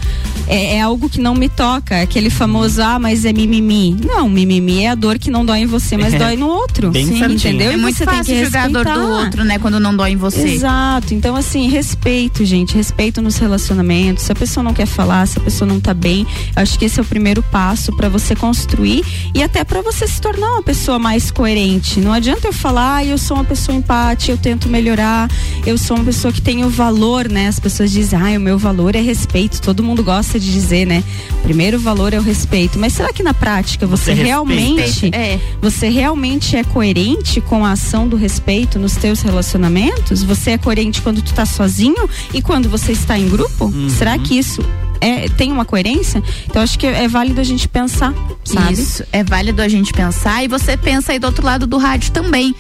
é, 0.48 0.76
é 0.78 0.82
algo 0.82 1.10
que 1.10 1.20
não 1.20 1.34
me 1.34 1.50
toca, 1.50 1.96
é 1.96 2.02
aquele 2.04 2.30
famoso, 2.30 2.82
ah, 2.82 3.00
mas 3.00 3.26
é 3.26 3.34
mimimi. 3.34 3.96
Não, 4.06 4.30
mimimi 4.30 4.84
é 4.84 4.90
a 4.90 4.96
dor 4.96 5.18
que 5.18 5.32
não 5.32 5.44
dói 5.46 5.60
em 5.62 5.66
você, 5.66 5.98
mas 5.98 6.14
É. 6.16 6.18
dói 6.20 6.36
no 6.38 6.48
outro. 6.48 6.92
Bem 6.92 7.06
Sim, 7.08 7.18
certinho. 7.20 7.55
Entendeu? 7.56 7.72
É 7.72 7.74
E 7.74 7.78
muito 7.78 7.98
você 7.98 8.06
tem 8.06 8.16
fácil 8.18 8.34
que 8.36 8.44
julgar 8.44 8.66
a 8.66 8.68
dor 8.70 8.86
do 8.86 9.00
outro, 9.12 9.44
né? 9.44 9.60
Quando 9.60 9.80
não 9.80 9.96
dói 9.96 10.12
em 10.12 10.16
você. 10.16 10.42
Exato. 10.48 11.14
Então, 11.14 11.36
assim, 11.36 11.68
respeito, 11.70 12.44
gente. 12.46 12.76
Respeito 12.76 13.22
nos 13.22 13.38
relacionamentos. 13.38 14.24
Se 14.26 14.32
a 14.32 14.36
pessoa 14.36 14.64
não 14.64 14.74
quer 14.74 14.86
falar, 14.86 15.28
se 15.28 15.38
a 15.40 15.42
pessoa 15.42 15.68
não 15.68 15.80
tá 15.80 15.94
bem, 15.94 16.26
eu 16.56 16.62
acho 16.62 16.78
que 16.78 16.86
esse 16.86 17.00
é 17.00 17.02
o 17.02 17.06
primeiro 17.06 17.42
passo 17.44 17.96
para 17.96 18.10
você 18.10 18.36
construir 18.36 19.04
e 19.34 19.42
até 19.44 19.64
para 19.64 19.82
você 19.82 20.08
se 20.08 20.20
tornar 20.22 20.52
uma 20.52 20.64
pessoa 20.64 21.00
mais 21.00 21.32
coerente. 21.32 22.00
Não 22.00 22.14
adianta 22.14 22.48
eu 22.48 22.54
falar, 22.54 22.98
ah, 22.98 23.06
eu 23.06 23.18
sou 23.18 23.38
uma 23.38 23.44
pessoa 23.44 23.76
empática, 23.78 24.32
eu 24.32 24.38
tento 24.38 24.70
melhorar, 24.70 25.30
eu 25.66 25.78
sou 25.78 25.98
uma 25.98 26.06
pessoa 26.06 26.32
que 26.32 26.42
tem 26.42 26.64
o 26.64 26.70
valor, 26.70 27.30
né? 27.30 27.48
As 27.48 27.60
pessoas 27.60 27.92
dizem, 27.92 28.20
ah, 28.20 28.38
o 28.38 28.42
meu 28.42 28.58
valor 28.58 28.96
é 28.96 29.02
respeito. 29.02 29.62
Todo 29.62 29.84
mundo 29.84 30.04
gosta 30.04 30.40
de 30.40 30.52
dizer, 30.52 30.86
né? 30.86 31.04
O 31.40 31.44
primeiro 31.44 31.80
valor 31.80 32.14
é 32.14 32.20
o 32.20 32.22
respeito. 32.22 32.78
Mas 32.80 32.94
será 32.94 33.12
que 33.14 33.24
na 33.24 33.34
prática 33.34 33.86
você, 33.88 34.16
Você 34.16 34.24
realmente 34.24 35.10
É. 35.14 35.40
você 35.62 35.90
realmente 35.90 36.56
é 36.56 36.64
coerente 36.64 37.42
com 37.46 37.66
a 37.66 37.72
ação 37.72 38.08
do 38.08 38.16
respeito 38.16 38.78
nos 38.80 38.96
teus 38.96 39.22
relacionamentos? 39.22 40.24
Você 40.24 40.52
é 40.52 40.58
coerente 40.58 41.02
quando 41.02 41.22
tu 41.22 41.34
tá 41.34 41.46
sozinho 41.46 42.10
e 42.34 42.42
quando 42.42 42.70
você 42.70 42.92
está 42.92 43.18
em 43.18 43.30
grupo? 43.30 43.72
Será 43.90 44.18
que 44.18 44.38
isso 44.38 44.64
é, 45.02 45.30
tem 45.30 45.52
uma 45.52 45.66
coerência? 45.66 46.24
Então 46.46 46.62
acho 46.62 46.78
que 46.80 46.88
é 46.88 47.08
válido 47.08 47.40
a 47.40 47.44
gente 47.44 47.68
pensar, 47.68 48.14
sabe? 48.44 48.74
Isso, 48.74 49.04
é 49.12 49.24
válido 49.24 49.62
a 49.62 49.68
gente 49.68 49.94
pensar 49.94 50.44
e 50.44 50.48
você 50.48 50.76
pensa 50.78 51.12
aí 51.12 51.20
do 51.20 51.28
outro 51.28 51.46
lado 51.46 51.68
do 51.68 51.78
rádio 51.78 52.12
também. 52.12 52.56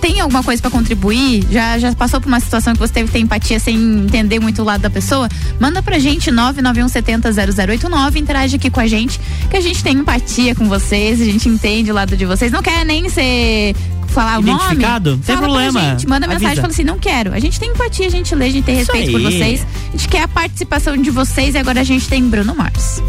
Tem 0.00 0.20
alguma 0.20 0.42
coisa 0.42 0.60
pra 0.60 0.70
contribuir? 0.70 1.46
Já, 1.50 1.78
já 1.78 1.94
passou 1.94 2.20
por 2.20 2.28
uma 2.28 2.40
situação 2.40 2.72
que 2.72 2.78
você 2.78 2.92
teve 2.92 3.06
que 3.06 3.12
ter 3.12 3.18
empatia 3.20 3.60
sem 3.60 3.76
entender 3.76 4.40
muito 4.40 4.62
o 4.62 4.64
lado 4.64 4.80
da 4.80 4.90
pessoa? 4.90 5.28
Manda 5.60 5.82
pra 5.82 5.98
gente 5.98 6.30
991700089, 6.30 8.16
interage 8.16 8.56
aqui 8.56 8.70
com 8.70 8.80
a 8.80 8.86
gente, 8.86 9.20
que 9.50 9.56
a 9.56 9.60
gente 9.60 9.82
tem 9.84 9.98
empatia 9.98 10.54
com 10.54 10.68
vocês, 10.68 11.20
a 11.20 11.24
gente 11.24 11.48
entende 11.48 11.90
o 11.90 11.94
lado 11.94 12.16
de 12.16 12.24
vocês. 12.24 12.50
Não 12.50 12.62
quer 12.62 12.84
nem 12.84 13.08
ser 13.08 13.76
falar 14.16 14.38
o 14.38 14.42
nome? 14.42 14.58
Fala 14.58 15.00
pra 15.22 15.38
problema. 15.38 15.80
gente, 15.80 16.08
manda 16.08 16.26
mensagem 16.26 16.54
e 16.54 16.56
fala 16.56 16.68
assim, 16.68 16.84
não 16.84 16.98
quero. 16.98 17.34
A 17.34 17.38
gente 17.38 17.60
tem 17.60 17.70
empatia, 17.70 18.06
a 18.06 18.10
gente 18.10 18.34
lê, 18.34 18.46
a 18.46 18.50
gente 18.50 18.64
tem 18.64 18.80
Isso 18.80 18.90
respeito 18.90 19.12
por 19.12 19.20
vocês. 19.20 19.66
A 19.88 19.90
gente 19.92 20.08
quer 20.08 20.22
a 20.22 20.28
participação 20.28 20.96
de 20.96 21.10
vocês 21.10 21.54
e 21.54 21.58
agora 21.58 21.80
a 21.80 21.84
gente 21.84 22.08
tem 22.08 22.26
Bruno 22.26 22.54
Mars. 22.54 23.02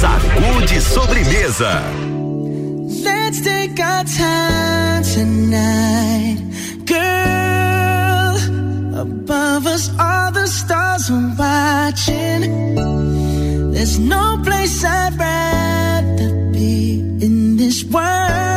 Sacude 0.00 0.80
sobremesa. 0.80 1.82
Let's 3.04 3.40
take 3.40 3.80
our 3.80 4.04
time 4.04 5.04
tonight, 5.14 6.42
girl. 6.86 8.34
Above 9.00 9.66
us, 9.66 9.90
all 9.98 10.32
the 10.32 10.46
stars 10.46 11.10
are 11.10 11.34
watching. 11.38 12.74
There's 13.72 13.98
no 13.98 14.38
place 14.42 14.84
I'd 14.84 15.16
rather 15.18 16.50
be 16.52 17.00
in 17.20 17.56
this 17.56 17.84
world. 17.84 18.53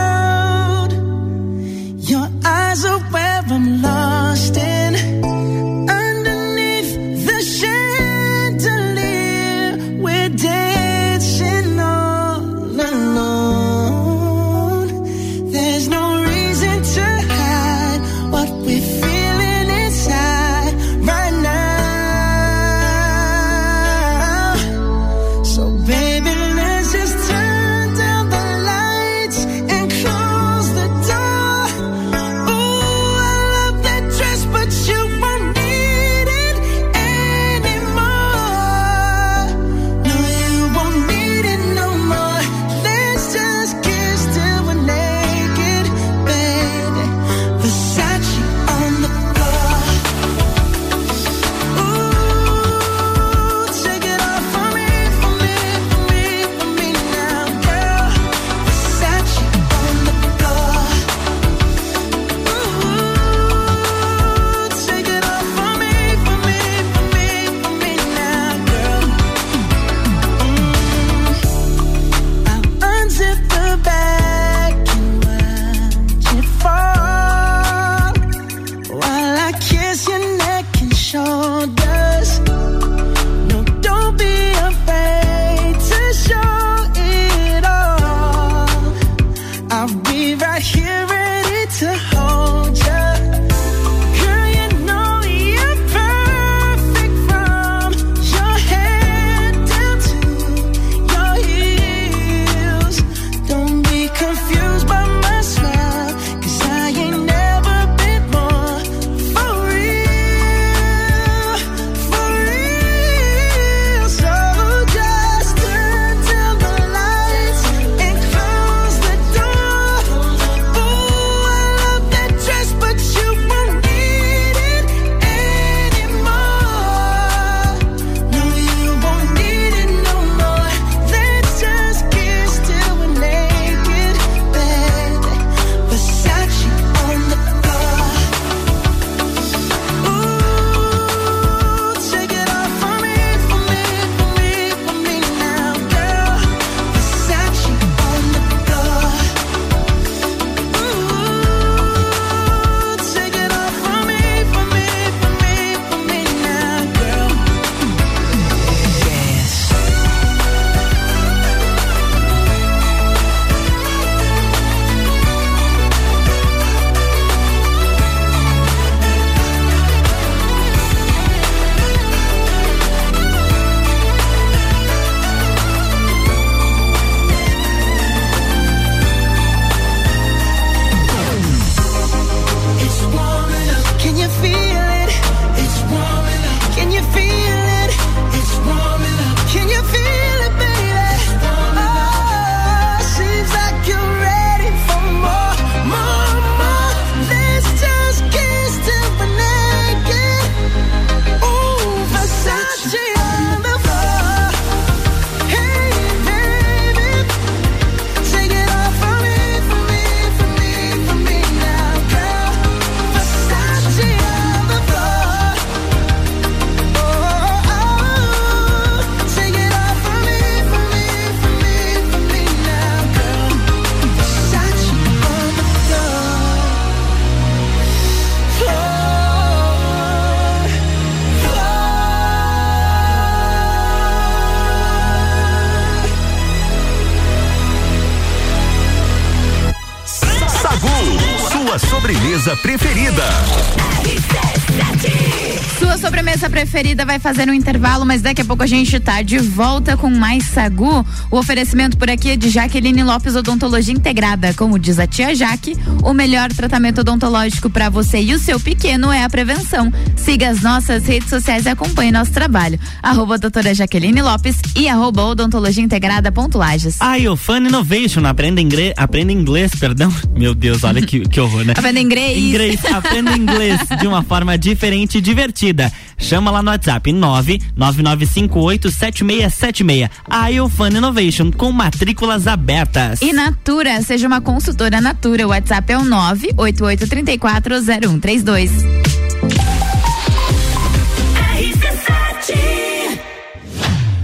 Sobremesa 246.98 247.06
preferida 247.06 247.07
vai 247.18 247.34
fazer 247.34 247.50
um 247.50 247.54
intervalo, 247.54 248.06
mas 248.06 248.22
daqui 248.22 248.42
a 248.42 248.46
pouco 248.46 248.64
a 248.64 248.68
gente 248.68 249.00
tá 249.00 249.22
de 249.22 249.40
volta 249.40 249.98
com 249.98 250.10
mais 250.10 250.46
Sagu. 250.46 251.06
O 251.32 251.38
oferecimento 251.38 251.98
por 251.98 252.10
aqui 252.10 252.32
é 252.32 252.36
de 252.36 252.50
Jaqueline 252.50 253.04
Lopes 253.04 253.36
Odontologia 253.36 253.94
Integrada. 253.94 254.54
Como 254.54 254.78
diz 254.78 255.00
a 255.00 255.08
tia 255.08 255.36
Jaque, 255.36 255.76
o 256.04 256.14
melhor 256.14 256.52
tratamento 256.54 257.02
odontológico 257.02 257.70
para 257.70 257.90
você 257.90 258.22
e 258.22 258.34
o 258.34 258.40
seu 258.40 258.60
pequeno 258.60 259.12
é 259.12 259.24
a 259.24 259.30
prevenção. 259.30 259.92
Siga 260.16 260.50
as 260.50 260.62
nossas 260.62 261.06
redes 261.06 261.30
sociais 261.30 261.66
e 261.66 261.70
acompanhe 261.70 262.12
nosso 262.12 262.32
trabalho. 262.32 262.80
Arroba 263.02 263.38
doutora 263.38 263.74
Jaqueline 263.74 264.22
Lopes 264.22 264.58
e 264.76 264.88
arroba 264.88 265.26
odontologia 265.26 265.84
integrada 265.84 266.32
ponto 266.32 266.58
Lages. 266.58 267.02
A 267.02 267.16
Iofan 267.16 267.60
Innovation, 267.60 268.26
aprenda 268.26 268.62
inglês, 268.62 268.94
aprenda 268.96 269.32
inglês, 269.32 269.72
perdão. 269.74 270.14
Meu 270.38 270.54
Deus, 270.54 270.84
olha 270.84 271.02
que, 271.02 271.22
que 271.22 271.40
horror, 271.40 271.66
né? 271.66 271.74
Aprenda 271.76 272.00
inglês. 272.00 272.38
Inglês, 272.38 272.86
aprenda 272.86 273.36
inglês 273.36 273.80
de 274.00 274.08
uma 274.08 274.22
forma 274.22 274.58
diferente 274.58 275.18
e 275.18 275.22
divertida. 275.22 275.92
Chama 276.20 276.50
lá 276.50 276.64
no 276.64 276.72
WhatsApp 276.72 277.07
999587676. 277.14 280.10
A 280.30 280.50
Iofan 280.50 280.90
Innovation 280.90 281.52
com 281.52 281.72
matrículas 281.72 282.48
abertas. 282.48 283.22
E 283.22 283.32
Natura, 283.34 284.02
seja 284.02 284.26
uma 284.28 284.42
consultora 284.42 285.00
Natura. 285.02 285.46
O 285.46 285.50
WhatsApp 285.50 285.94
é 285.94 285.98
o 285.98 286.02
988340132. 286.02 288.72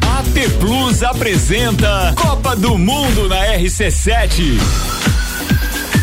AT 0.01 0.49
Plus 0.59 1.03
apresenta 1.03 2.13
Copa 2.15 2.55
do 2.55 2.77
Mundo 2.77 3.27
na 3.29 3.45
RC7. 3.57 4.57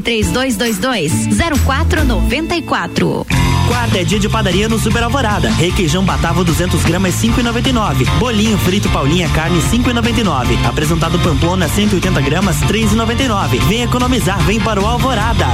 3222 0.00 1.12
0494. 1.64 3.26
Quarta 3.66 3.98
é 3.98 4.04
dia 4.04 4.18
de 4.18 4.28
padaria 4.28 4.68
no 4.68 4.78
Super 4.78 5.02
Alvorada. 5.02 5.50
Requeijão 5.50 6.04
batavo 6.04 6.44
200 6.44 6.82
gramas 6.84 7.14
5,99. 7.14 8.06
Bolinho 8.18 8.56
frito 8.58 8.88
Paulinha 8.90 9.28
carne 9.30 9.60
5,99. 9.60 10.64
Apresentado 10.66 11.18
Pamplona 11.18 11.68
180 11.68 12.20
gramas 12.20 12.56
3,99. 12.62 13.58
Vem 13.66 13.82
economizar, 13.82 14.40
vem 14.42 14.60
para 14.60 14.80
o 14.80 14.86
Alvorada. 14.86 15.46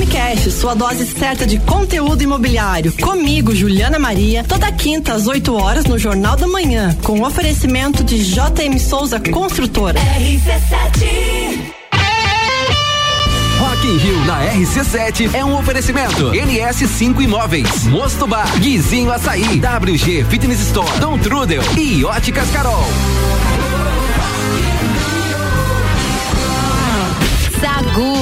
Home 0.00 0.10
Cash, 0.10 0.50
sua 0.54 0.72
dose 0.72 1.04
certa 1.04 1.46
de 1.46 1.58
conteúdo 1.58 2.22
imobiliário. 2.22 2.90
Comigo, 3.02 3.54
Juliana 3.54 3.98
Maria, 3.98 4.42
toda 4.42 4.72
quinta 4.72 5.12
às 5.12 5.26
8 5.26 5.54
horas 5.54 5.84
no 5.84 5.98
Jornal 5.98 6.38
da 6.38 6.46
Manhã, 6.46 6.96
com 7.02 7.20
oferecimento 7.20 8.02
de 8.02 8.16
JM 8.24 8.78
Souza 8.78 9.20
Construtora. 9.20 10.00
RC7 10.00 11.74
Rock 13.58 13.86
in 13.86 13.96
Rio 13.98 14.24
na 14.24 14.42
RC7 14.54 15.34
é 15.34 15.44
um 15.44 15.58
oferecimento. 15.58 16.30
NS5 16.30 17.20
Imóveis, 17.20 17.84
Mosto 17.84 18.26
Bar, 18.26 18.58
Guizinho 18.58 19.12
Açaí, 19.12 19.60
WG 19.60 20.24
Fitness 20.30 20.60
Store, 20.60 20.98
Dom 20.98 21.18
Trudel 21.18 21.62
e 21.76 22.02
Óticas 22.06 22.50
Carol. 22.52 22.86
Sagu 27.60 28.19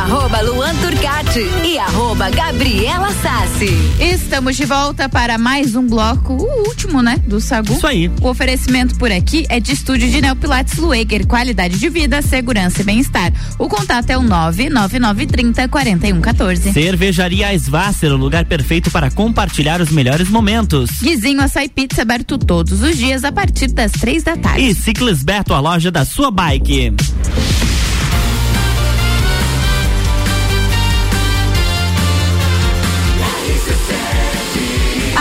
arroba 0.00 0.40
Luan 0.40 0.74
Turcati 0.76 1.46
e 1.62 1.78
arroba 1.78 2.30
Gabriela 2.30 3.12
Sassi. 3.22 3.68
Estamos 4.00 4.56
de 4.56 4.64
volta 4.64 5.10
para 5.10 5.36
mais 5.36 5.76
um 5.76 5.86
bloco, 5.86 6.32
o 6.32 6.68
último, 6.68 7.02
né? 7.02 7.20
Do 7.26 7.38
Sagu. 7.38 7.74
Isso 7.74 7.86
aí. 7.86 8.10
O 8.22 8.28
oferecimento 8.28 8.94
por 8.94 9.12
aqui 9.12 9.44
é 9.50 9.60
de 9.60 9.72
estúdio 9.72 10.10
de 10.10 10.22
Neopilates 10.22 10.78
Lueger, 10.78 11.26
qualidade 11.26 11.78
de 11.78 11.88
vida, 11.90 12.22
segurança 12.22 12.80
e 12.80 12.84
bem-estar. 12.84 13.30
O 13.58 13.68
contato 13.68 14.08
é 14.08 14.16
o 14.16 14.22
99930 14.22 15.68
4114. 15.68 16.72
Cervejaria 16.72 17.52
Svasser, 17.58 18.10
o 18.10 18.16
lugar 18.16 18.46
perfeito 18.46 18.90
para 18.90 19.10
compartilhar 19.10 19.82
os 19.82 19.90
melhores 19.90 20.30
momentos. 20.30 20.90
Guizinho 21.02 21.42
Açaí 21.42 21.68
Pizza 21.68 22.02
aberto 22.02 22.38
todos 22.38 22.82
os 22.82 22.96
dias 22.96 23.22
a 23.22 23.30
partir 23.30 23.68
das 23.68 23.92
três 23.92 24.22
da 24.22 24.34
tarde. 24.34 24.62
E 24.62 24.74
Ciclis 24.74 25.22
Beto, 25.22 25.52
a 25.52 25.60
loja 25.60 25.90
da 25.90 26.06
sua 26.06 26.30
bike. 26.30 26.94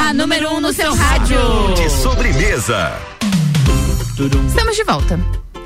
A 0.10 0.14
número 0.14 0.50
um 0.50 0.60
no 0.60 0.74
seu 0.74 0.92
rádio. 0.96 1.38
De 1.76 1.88
sobremesa. 1.88 2.98
Estamos 4.48 4.76
de 4.76 4.84
volta. 4.84 5.20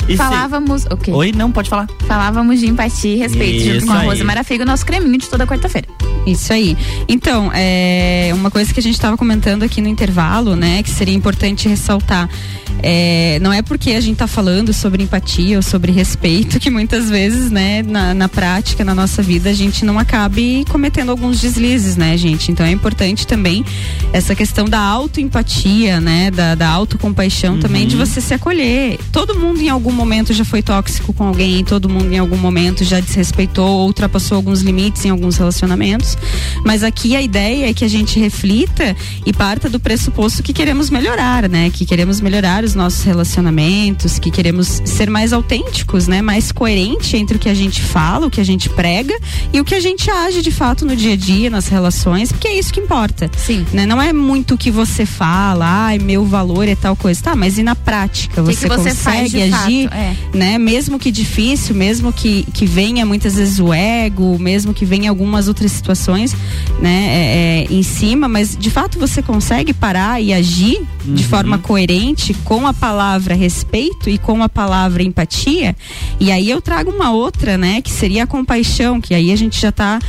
E 0.08 0.18
Falávamos. 0.18 0.86
O 0.86 0.97
quê? 0.97 1.12
Oi, 1.12 1.32
não, 1.32 1.51
pode 1.51 1.70
falar. 1.70 1.88
Falávamos 2.08 2.60
de 2.60 2.68
empatia 2.68 3.16
e 3.16 3.18
respeito 3.18 3.64
junto 3.64 3.78
Isso 3.78 3.88
com 3.88 3.93
a. 3.93 4.01
Rosa 4.01 4.24
Marafigo, 4.24 4.66
nosso 4.66 4.86
creminho 4.86 5.18
de 5.18 5.30
toda 5.30 5.47
quarta-feira. 5.47 5.88
Isso 6.26 6.54
aí. 6.54 6.78
Então, 7.08 7.51
é 7.54 8.32
uma 8.34 8.49
coisa 8.49 8.74
que 8.74 8.80
a 8.80 8.84
gente 8.84 8.95
estava 8.95 9.18
comentando 9.18 9.64
aqui 9.64 9.82
no 9.82 9.88
intervalo, 9.88 10.56
né, 10.56 10.82
que 10.84 10.89
seria 10.89 11.14
importante 11.14 11.68
ressaltar. 11.68 12.30
É, 12.82 13.39
não 13.41 13.54
é 13.54 13.62
porque 13.62 13.91
a 13.91 14.01
gente 14.01 14.14
está 14.14 14.28
falando 14.28 14.74
sobre 14.74 15.04
empatia 15.04 15.56
ou 15.56 15.62
sobre 15.62 15.91
respeito 15.91 16.60
que 16.60 16.70
muitas 16.70 17.10
vezes, 17.10 17.49
né, 17.49 17.82
na, 17.82 18.14
na 18.14 18.28
prática, 18.28 18.84
na 18.84 18.93
nossa 18.93 19.22
vida, 19.22 19.49
a 19.49 19.54
gente 19.54 19.86
não 19.86 19.97
acabe 19.97 20.66
cometendo 20.70 21.10
alguns 21.10 21.39
deslizes, 21.39 21.95
né, 21.95 22.18
gente? 22.18 22.51
Então 22.51 22.66
é 22.66 22.72
importante 22.72 23.26
também 23.26 23.64
essa 24.12 24.36
questão 24.36 24.66
da 24.66 24.80
autoempatia, 24.80 26.01
né, 26.01 26.30
da, 26.32 26.56
da 26.56 26.68
autocompaixão 26.68 27.60
também, 27.60 27.88
de 27.88 27.95
você 27.95 28.20
se 28.20 28.34
acolher. 28.34 28.99
Todo 29.12 29.39
mundo 29.39 29.62
em 29.62 29.70
algum 29.70 29.93
momento 29.94 30.34
já 30.34 30.44
foi 30.44 30.62
tóxico 30.62 31.14
com 31.14 31.26
alguém, 31.26 31.64
todo 31.64 31.89
mundo 31.89 32.12
em 32.12 32.18
algum 32.18 32.38
momento 32.38 32.84
já 32.84 33.00
desrespeitou 33.00 33.68
ou 33.68 33.88
ultrapassou 33.88 34.36
alguns 34.36 34.62
limites 34.62 35.06
em 35.06 35.10
alguns 35.10 35.38
relacionamentos. 35.38 36.18
Mas 36.66 36.84
aqui 36.84 37.16
a 37.16 37.22
ideia 37.22 37.70
é 37.70 37.74
que 37.74 37.86
a 37.86 37.88
gente 37.88 38.20
reflita 38.20 38.96
e 39.26 39.34
parta 39.34 39.70
do 39.70 39.80
pressuposto 39.80 40.44
que 40.44 40.54
queremos 40.54 40.89
melhorar, 40.89 41.48
né? 41.50 41.70
Que 41.70 41.86
queremos 41.86 42.20
melhorar 42.22 42.64
os 42.64 42.76
nossos 42.76 43.04
relacionamentos, 43.04 44.20
que 44.20 44.32
queremos 44.32 44.82
ser 44.86 45.10
mais 45.10 45.34
autênticos, 45.34 46.08
né? 46.08 46.22
Mais 46.22 46.52
coerente 46.52 47.18
entre 47.18 47.38
o 47.38 47.39
que 47.39 47.50
a 47.50 47.54
gente 47.54 47.82
fala, 47.82 48.28
o 48.28 48.30
que 48.30 48.41
a 48.41 48.46
gente 48.46 48.70
prega 48.70 49.18
e 49.52 49.60
o 49.60 49.66
que 49.66 49.76
a 49.76 49.80
gente 49.80 50.10
age 50.10 50.41
de 50.41 50.52
fato 50.52 50.86
no 50.86 50.96
dia 50.96 51.14
a 51.14 51.18
dia, 51.18 51.50
nas 51.50 51.68
relações, 51.68 52.32
porque 52.32 52.48
é 52.48 52.58
isso 52.58 52.74
que 52.74 52.80
importa. 52.80 53.30
Sim. 53.38 53.66
Né? 53.74 53.86
Não 53.86 54.02
é 54.02 54.14
muito 54.14 54.56
o 54.56 54.58
que 54.58 54.72
você 54.72 55.06
fala, 55.06 55.66
ai, 55.66 56.00
meu 56.00 56.26
valor 56.26 56.68
é 56.68 56.76
tal 56.76 56.96
coisa. 56.96 57.22
Tá, 57.22 57.36
mas 57.36 57.58
e 57.58 57.64
na 57.64 57.76
prática? 57.76 58.41
O 58.41 58.48
que 58.48 58.56
Você, 58.56 58.68
que 58.68 58.76
você 58.76 58.89
consegue 58.89 59.41
agir, 59.44 59.83
É. 59.92 60.16
né? 60.34 60.58
Mesmo 60.58 60.98
que 61.00 61.12
difícil, 61.12 61.76
mesmo 61.76 62.12
que, 62.12 62.44
que 62.54 62.66
venha 62.66 63.06
muitas 63.06 63.36
vezes 63.36 63.60
o 63.60 63.74
ego, 63.74 64.38
mesmo 64.40 64.74
que 64.74 64.86
venha 64.86 65.10
algumas 65.10 65.48
outras 65.48 65.72
situações, 65.72 66.36
né? 66.80 67.04
é, 67.14 67.68
é, 67.70 67.74
em 67.74 67.84
cima, 67.84 68.28
mas 68.28 68.56
de 68.58 68.70
fato 68.70 68.98
você 68.98 69.22
consegue 69.22 69.74
parar 69.74 70.22
e 70.22 70.34
agir 70.34 70.82
de 71.04 71.24
Uhum. 71.24 71.30
forma 71.30 71.58
coerente 71.58 72.34
com 72.34 72.66
a 72.66 72.74
palavra 72.74 73.36
respeito 73.36 74.10
e 74.10 74.18
com 74.18 74.42
a 74.42 74.50
palavra 74.50 75.04
empatia. 75.04 75.76
E 76.20 76.32
aí 76.32 76.50
eu 76.50 76.62
trago 76.62 76.92
uma 76.92 77.12
outra, 77.12 77.58
né? 77.58 77.82
Que 77.82 77.92
seria 77.92 78.24
a 78.24 78.28
compaixão, 78.28 79.02
que 79.02 79.14
aí 79.14 79.32
a 79.32 79.36
gente 79.36 79.60
já 79.60 79.70
está 79.70 80.00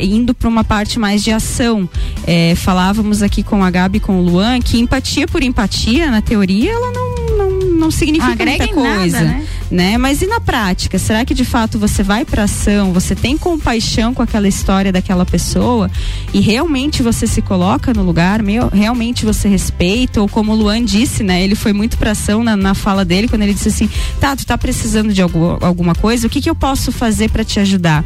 indo 0.00 0.32
para 0.34 0.48
uma 0.48 0.62
parte 0.62 0.98
mais 0.98 1.22
de 1.22 1.30
ação. 1.32 1.88
É, 2.26 2.54
falávamos 2.54 3.22
aqui 3.22 3.42
com 3.42 3.64
a 3.64 3.70
Gabi 3.70 3.98
e 3.98 4.00
com 4.00 4.20
o 4.20 4.22
Luan 4.22 4.60
que 4.60 4.78
empatia 4.78 5.26
por 5.26 5.42
empatia, 5.42 6.10
na 6.10 6.22
teoria, 6.22 6.72
ela 6.72 6.92
não, 6.92 7.36
não, 7.36 7.50
não 7.78 7.90
significa 7.90 8.32
Agrega 8.32 8.66
muita 8.66 8.82
nada, 8.82 8.99
coisa 9.00 9.20
né? 9.20 9.46
né? 9.70 9.98
Mas 9.98 10.22
e 10.22 10.26
na 10.26 10.40
prática? 10.40 10.98
Será 10.98 11.24
que 11.24 11.34
de 11.34 11.44
fato 11.44 11.78
você 11.78 12.02
vai 12.02 12.24
para 12.24 12.44
ação, 12.44 12.92
você 12.92 13.14
tem 13.14 13.36
compaixão 13.36 14.12
com 14.12 14.22
aquela 14.22 14.48
história 14.48 14.92
daquela 14.92 15.24
pessoa 15.24 15.90
e 16.32 16.40
realmente 16.40 17.02
você 17.02 17.26
se 17.26 17.40
coloca 17.40 17.92
no 17.94 18.02
lugar, 18.02 18.42
meu, 18.42 18.68
realmente 18.68 19.24
você 19.24 19.48
respeita 19.48 20.20
ou 20.20 20.28
como 20.28 20.52
o 20.52 20.54
Luan 20.54 20.84
disse, 20.84 21.22
né? 21.22 21.42
Ele 21.42 21.54
foi 21.54 21.72
muito 21.72 21.96
pra 21.98 22.12
ação 22.12 22.42
na, 22.42 22.56
na 22.56 22.74
fala 22.74 23.04
dele 23.04 23.28
quando 23.28 23.42
ele 23.42 23.54
disse 23.54 23.68
assim: 23.68 23.88
"Tá, 24.18 24.34
tu 24.34 24.44
tá 24.44 24.58
precisando 24.58 25.12
de 25.12 25.22
algo, 25.22 25.58
alguma 25.60 25.94
coisa? 25.94 26.26
O 26.26 26.30
que 26.30 26.40
que 26.40 26.50
eu 26.50 26.54
posso 26.54 26.90
fazer 26.90 27.30
para 27.30 27.44
te 27.44 27.60
ajudar?" 27.60 28.04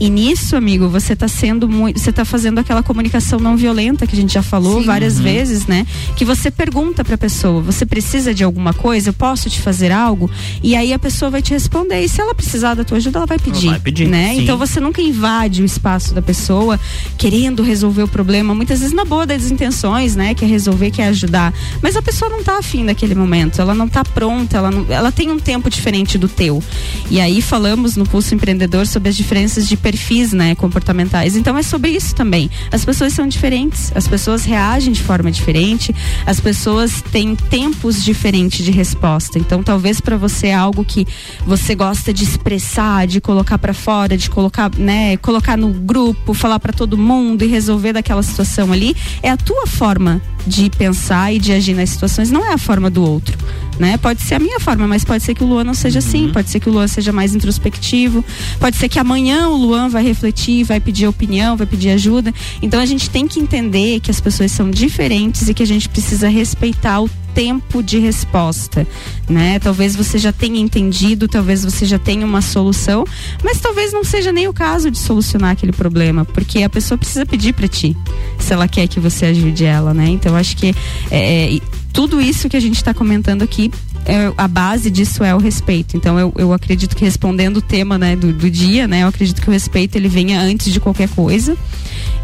E 0.00 0.10
nisso, 0.10 0.56
amigo, 0.56 0.88
você 0.88 1.14
tá 1.14 1.28
sendo 1.28 1.68
muito, 1.68 1.98
você 2.00 2.12
tá 2.12 2.24
fazendo 2.24 2.58
aquela 2.58 2.82
comunicação 2.82 3.38
não 3.38 3.56
violenta 3.56 4.06
que 4.06 4.14
a 4.14 4.18
gente 4.18 4.34
já 4.34 4.42
falou 4.42 4.80
Sim. 4.80 4.86
várias 4.86 5.16
Uhum. 5.18 5.22
vezes, 5.24 5.66
né? 5.66 5.86
Que 6.16 6.24
você 6.24 6.50
pergunta 6.50 7.04
pra 7.04 7.16
pessoa: 7.16 7.60
"Você 7.62 7.86
precisa 7.86 8.34
de 8.34 8.42
alguma 8.44 8.72
coisa? 8.74 9.10
Eu 9.10 9.12
posso 9.12 9.48
te 9.48 9.60
fazer 9.60 9.92
algo?" 9.92 10.30
E 10.62 10.74
aí 10.76 10.92
a 10.92 10.98
pessoa 10.98 11.30
vai 11.30 11.40
te 11.42 11.52
responder. 11.52 12.02
E 12.04 12.08
se 12.08 12.20
ela 12.20 12.34
precisar 12.34 12.74
da 12.74 12.84
tua 12.84 12.96
ajuda, 12.98 13.18
ela 13.20 13.26
vai 13.26 13.38
pedir, 13.38 13.68
vai 13.68 13.78
pedir, 13.80 14.08
né? 14.08 14.34
sim. 14.34 14.42
Então 14.42 14.56
você 14.58 14.80
nunca 14.80 15.00
invade 15.00 15.62
o 15.62 15.64
espaço 15.64 16.12
da 16.14 16.22
pessoa 16.22 16.78
querendo 17.16 17.62
resolver 17.62 18.02
o 18.02 18.08
problema, 18.08 18.54
muitas 18.54 18.80
vezes 18.80 18.94
na 18.94 19.04
boa 19.04 19.26
das 19.26 19.50
intenções, 19.50 20.16
né? 20.16 20.34
Quer 20.34 20.46
resolver, 20.46 20.90
quer 20.90 21.08
ajudar. 21.08 21.52
Mas 21.82 21.96
a 21.96 22.02
pessoa 22.02 22.30
não 22.30 22.42
tá 22.42 22.58
afim 22.58 22.84
daquele 22.84 23.14
momento, 23.14 23.60
ela 23.60 23.74
não 23.74 23.88
tá 23.88 24.04
pronta, 24.04 24.56
ela, 24.56 24.70
não- 24.70 24.86
ela 24.88 25.12
tem 25.12 25.30
um 25.30 25.38
tempo 25.38 25.70
diferente 25.70 26.18
do 26.18 26.28
teu. 26.28 26.62
E 27.10 27.20
aí 27.20 27.40
falamos 27.40 27.96
no 27.96 28.04
Pulso 28.06 28.34
Empreendedor 28.34 28.86
sobre 28.86 29.08
as 29.08 29.16
diferenças 29.16 29.68
de 29.68 29.76
perfis, 29.84 30.32
né? 30.32 30.54
Comportamentais. 30.54 31.36
Então 31.36 31.58
é 31.58 31.62
sobre 31.62 31.90
isso 31.90 32.14
também. 32.14 32.50
As 32.72 32.86
pessoas 32.86 33.12
são 33.12 33.28
diferentes, 33.28 33.92
as 33.94 34.08
pessoas 34.08 34.42
reagem 34.46 34.94
de 34.94 35.02
forma 35.02 35.30
diferente, 35.30 35.94
as 36.24 36.40
pessoas 36.40 37.02
têm 37.12 37.36
tempos 37.36 38.02
diferentes 38.02 38.64
de 38.64 38.70
resposta. 38.70 39.38
Então 39.38 39.62
talvez 39.62 40.00
para 40.00 40.16
você 40.16 40.46
é 40.46 40.54
algo 40.54 40.86
que 40.86 41.06
você 41.46 41.74
gosta 41.74 42.14
de 42.14 42.24
expressar, 42.24 43.06
de 43.06 43.20
colocar 43.20 43.58
para 43.58 43.74
fora, 43.74 44.16
de 44.16 44.30
colocar, 44.30 44.70
né, 44.74 45.18
colocar 45.18 45.58
no 45.58 45.68
grupo, 45.68 46.32
falar 46.32 46.58
para 46.58 46.72
todo 46.72 46.96
mundo 46.96 47.44
e 47.44 47.46
resolver 47.46 47.92
daquela 47.92 48.22
situação 48.22 48.72
ali, 48.72 48.96
é 49.22 49.28
a 49.28 49.36
tua 49.36 49.66
forma 49.66 50.22
de 50.46 50.70
pensar 50.70 51.32
e 51.32 51.38
de 51.38 51.52
agir 51.52 51.74
nas 51.74 51.90
situações, 51.90 52.30
não 52.30 52.44
é 52.44 52.52
a 52.52 52.58
forma 52.58 52.90
do 52.90 53.02
outro, 53.02 53.36
né? 53.78 53.96
Pode 53.96 54.22
ser 54.22 54.34
a 54.34 54.38
minha 54.38 54.60
forma, 54.60 54.86
mas 54.86 55.04
pode 55.04 55.22
ser 55.22 55.34
que 55.34 55.42
o 55.42 55.46
Luan 55.46 55.64
não 55.64 55.74
seja 55.74 55.98
assim, 55.98 56.30
pode 56.32 56.50
ser 56.50 56.60
que 56.60 56.68
o 56.68 56.72
Luan 56.72 56.86
seja 56.86 57.12
mais 57.12 57.34
introspectivo, 57.34 58.24
pode 58.60 58.76
ser 58.76 58.88
que 58.88 58.98
amanhã 58.98 59.48
o 59.48 59.56
Luan 59.56 59.88
vai 59.88 60.02
refletir, 60.02 60.64
vai 60.64 60.80
pedir 60.80 61.06
opinião, 61.06 61.56
vai 61.56 61.66
pedir 61.66 61.90
ajuda. 61.90 62.32
Então 62.60 62.80
a 62.80 62.86
gente 62.86 63.08
tem 63.10 63.26
que 63.26 63.40
entender 63.40 64.00
que 64.00 64.10
as 64.10 64.20
pessoas 64.20 64.52
são 64.52 64.70
diferentes 64.70 65.48
e 65.48 65.54
que 65.54 65.62
a 65.62 65.66
gente 65.66 65.88
precisa 65.88 66.28
respeitar 66.28 67.00
o 67.00 67.10
tempo 67.34 67.82
de 67.82 67.98
resposta, 67.98 68.86
né? 69.28 69.58
Talvez 69.58 69.96
você 69.96 70.18
já 70.18 70.32
tenha 70.32 70.58
entendido, 70.60 71.26
talvez 71.26 71.64
você 71.64 71.84
já 71.84 71.98
tenha 71.98 72.24
uma 72.24 72.40
solução, 72.40 73.04
mas 73.42 73.60
talvez 73.60 73.92
não 73.92 74.04
seja 74.04 74.32
nem 74.32 74.46
o 74.48 74.52
caso 74.52 74.90
de 74.90 74.98
solucionar 74.98 75.50
aquele 75.50 75.72
problema, 75.72 76.24
porque 76.24 76.62
a 76.62 76.70
pessoa 76.70 76.96
precisa 76.96 77.26
pedir 77.26 77.52
para 77.52 77.66
ti, 77.66 77.96
se 78.38 78.52
ela 78.52 78.68
quer 78.68 78.86
que 78.86 79.00
você 79.00 79.26
ajude 79.26 79.64
ela, 79.64 79.92
né? 79.92 80.08
Então 80.08 80.36
acho 80.36 80.56
que 80.56 80.74
é, 81.10 81.50
e 81.50 81.62
tudo 81.92 82.20
isso 82.20 82.48
que 82.48 82.56
a 82.56 82.60
gente 82.60 82.76
está 82.76 82.94
comentando 82.94 83.42
aqui 83.42 83.70
é, 84.06 84.32
a 84.36 84.46
base 84.46 84.90
disso 84.90 85.24
é 85.24 85.34
o 85.34 85.38
respeito. 85.38 85.96
Então 85.96 86.18
eu, 86.18 86.32
eu 86.36 86.52
acredito 86.52 86.94
que 86.94 87.04
respondendo 87.04 87.58
o 87.58 87.62
tema 87.62 87.96
né, 87.96 88.14
do, 88.14 88.32
do 88.32 88.50
dia, 88.50 88.86
né, 88.86 89.02
eu 89.02 89.08
acredito 89.08 89.40
que 89.40 89.48
o 89.48 89.52
respeito 89.52 89.96
ele 89.96 90.08
venha 90.08 90.40
antes 90.40 90.72
de 90.72 90.80
qualquer 90.80 91.08
coisa. 91.08 91.56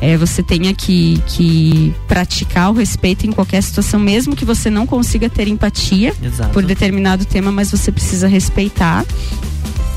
É, 0.01 0.16
você 0.16 0.42
tenha 0.42 0.74
que, 0.74 1.22
que 1.26 1.94
praticar 2.09 2.70
o 2.70 2.74
respeito 2.74 3.26
em 3.26 3.32
qualquer 3.32 3.62
situação, 3.62 4.01
mesmo 4.01 4.34
que 4.34 4.44
você 4.44 4.70
não 4.70 4.86
consiga 4.86 5.28
ter 5.28 5.46
empatia 5.46 6.14
Exato. 6.22 6.53
por 6.53 6.64
determinado 6.64 7.24
tema, 7.24 7.53
mas 7.53 7.70
você 7.70 7.92
precisa 7.92 8.26
respeitar. 8.26 9.05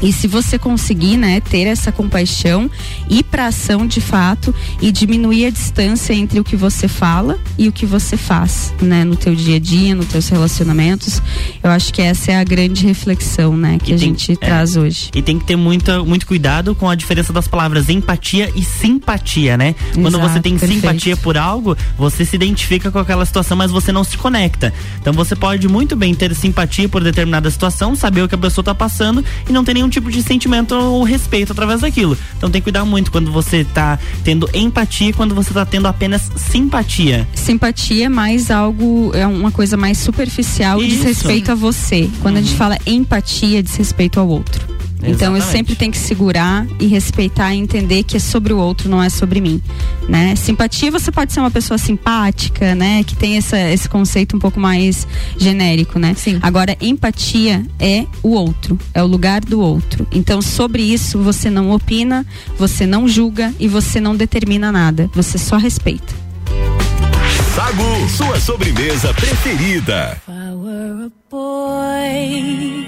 E 0.04 0.12
se 0.14 0.28
você 0.28 0.60
conseguir, 0.60 1.16
né, 1.18 1.40
ter 1.40 1.66
essa 1.66 1.92
compaixão, 1.92 2.70
ir 3.10 3.24
para 3.24 3.48
ação 3.48 3.88
de 3.88 4.02
fato 4.02 4.54
e 4.82 4.92
diminuir 4.92 5.46
a 5.46 5.50
distância 5.50 6.14
entre 6.14 6.40
o 6.40 6.44
que 6.44 6.56
você 6.58 6.88
fala 6.88 7.40
e 7.58 7.68
o 7.70 7.72
que 7.72 7.86
você 7.86 8.18
faz, 8.18 8.74
né, 8.82 9.04
no 9.06 9.16
teu 9.16 9.34
dia 9.34 9.56
a 9.56 9.60
dia, 9.60 9.96
nos 9.96 10.08
teus 10.08 10.28
relacionamentos, 10.28 11.22
eu 11.64 11.72
acho 11.72 11.94
que 11.94 12.02
essa 12.02 12.34
é 12.34 12.36
a 12.36 12.44
grande 12.44 12.86
reflexão, 12.86 13.56
né, 13.56 13.78
que 13.82 13.92
E 13.92 13.96
a 13.96 13.98
tem- 13.98 14.10
gente 14.10 14.34
é. 14.34 14.36
traz 14.36 14.76
hoje. 14.76 15.10
E 15.16 15.22
tem 15.22 15.40
que 15.40 15.46
ter 15.46 15.56
muita, 15.56 16.04
muito 16.04 16.28
cuidado 16.28 16.76
com 16.76 16.90
a 16.90 16.96
diferença 16.96 17.32
das 17.32 17.48
palavras 17.48 17.88
empatia 17.90 18.52
e 18.56 18.64
simpatia, 18.64 19.56
né? 19.58 19.74
Quando 19.94 20.18
Exato, 20.18 20.30
você 20.34 20.40
tem 20.42 20.58
perfeito. 20.58 20.82
simpatia 20.82 21.16
por 21.16 21.38
algo, 21.38 21.78
você 21.98 22.26
se 22.26 22.36
identifica 22.36 22.92
com 22.92 23.00
aquela 23.00 23.26
situação, 23.26 23.56
mas 23.56 23.72
você 23.72 23.92
não 23.92 24.04
se 24.04 24.18
conecta. 24.18 24.74
Então 25.00 25.14
você 25.14 25.36
pode 25.36 25.68
muito 25.70 25.96
bem 25.96 26.14
ter 26.14 26.36
simpatia 26.36 26.90
por 26.90 27.02
determinada 27.04 27.50
situação, 27.50 27.96
saber 27.96 28.22
o 28.24 28.28
que 28.28 28.36
a 28.36 28.38
pessoa 28.38 28.64
tá 28.66 28.76
passando 28.76 29.24
e 29.48 29.54
não 29.54 29.64
ter 29.64 29.74
nenhum 29.74 29.90
tipo 29.94 30.12
de 30.12 30.22
sentimento 30.22 30.74
ou 30.76 31.04
respeito 31.04 31.52
através 31.52 31.82
daquilo. 31.82 32.18
Então 32.38 32.50
tem 32.50 32.62
que 32.62 32.64
cuidar 32.64 32.86
muito 32.86 33.12
quando 33.12 33.32
você 33.32 33.64
tá 33.64 34.00
tendo 34.24 34.50
empatia 34.54 35.10
e 35.10 35.14
quando 35.14 35.36
você 35.36 35.54
tá 35.54 35.66
tendo 35.66 35.88
apenas 35.88 36.32
simpatia. 36.36 37.28
Simpatia 37.34 38.06
é 38.06 38.10
mais 38.10 38.52
algo, 38.52 39.12
é 39.14 39.26
uma 39.26 39.52
coisa 39.52 39.78
mais 39.78 39.98
superficial 39.98 40.82
e 40.82 40.88
diz 40.88 40.98
Isso. 40.98 41.08
respeito 41.08 41.52
a 41.52 41.56
você. 41.56 42.10
Quando 42.22 42.38
a 42.38 42.42
gente 42.42 42.56
fala 42.56 42.78
empatia, 42.86 43.62
diz 43.62 43.76
respeito 43.76 44.20
ao 44.20 44.28
outro. 44.28 44.74
Então 45.06 45.36
eu 45.36 45.42
sempre 45.42 45.76
tenho 45.76 45.92
que 45.92 45.98
segurar 45.98 46.66
e 46.80 46.88
respeitar 46.88 47.54
e 47.54 47.60
entender 47.60 48.04
que 48.04 48.18
é 48.18 48.20
sobre 48.20 48.54
o 48.54 48.58
outro, 48.58 48.90
não 48.90 49.02
é 49.02 49.10
sobre 49.10 49.42
mim, 49.42 49.62
né? 50.08 50.36
Simpatia 50.36 50.92
você 50.92 51.12
pode 51.12 51.34
ser 51.34 51.40
uma 51.40 51.52
pessoa 51.52 51.78
simpática, 51.78 52.74
né? 52.76 53.04
Que 53.04 53.16
tem 53.16 53.38
essa, 53.38 53.60
esse 53.60 53.90
conceito 53.90 54.36
um 54.36 54.40
pouco 54.40 54.60
mais 54.60 55.08
genérico, 55.38 56.00
né? 56.00 56.14
Sim. 56.16 56.40
Agora 56.42 56.78
empatia 56.82 57.66
é 57.80 58.06
o 58.22 58.30
outro, 58.30 58.80
é 58.94 59.04
o 59.04 59.08
lugar 59.08 59.42
do 59.42 59.60
outro. 59.60 60.08
Então 60.12 60.42
sobre 60.42 60.82
isso 60.84 61.20
você 61.20 61.50
não 61.50 61.72
opina, 61.72 62.26
você 62.58 62.86
não 62.86 63.08
julga 63.08 63.54
e 63.60 63.68
você 63.68 64.00
não 64.00 64.16
determina 64.16 64.72
nada, 64.72 65.10
você 65.14 65.38
só 65.38 65.58
respeita. 65.58 66.14
Sagu, 67.56 68.10
sua 68.10 68.40
sobremesa 68.40 69.14
preferida. 69.14 70.18
If 70.18 70.28
I 70.28 70.56
were 70.56 71.06
a 71.06 71.12
boy, 71.30 72.88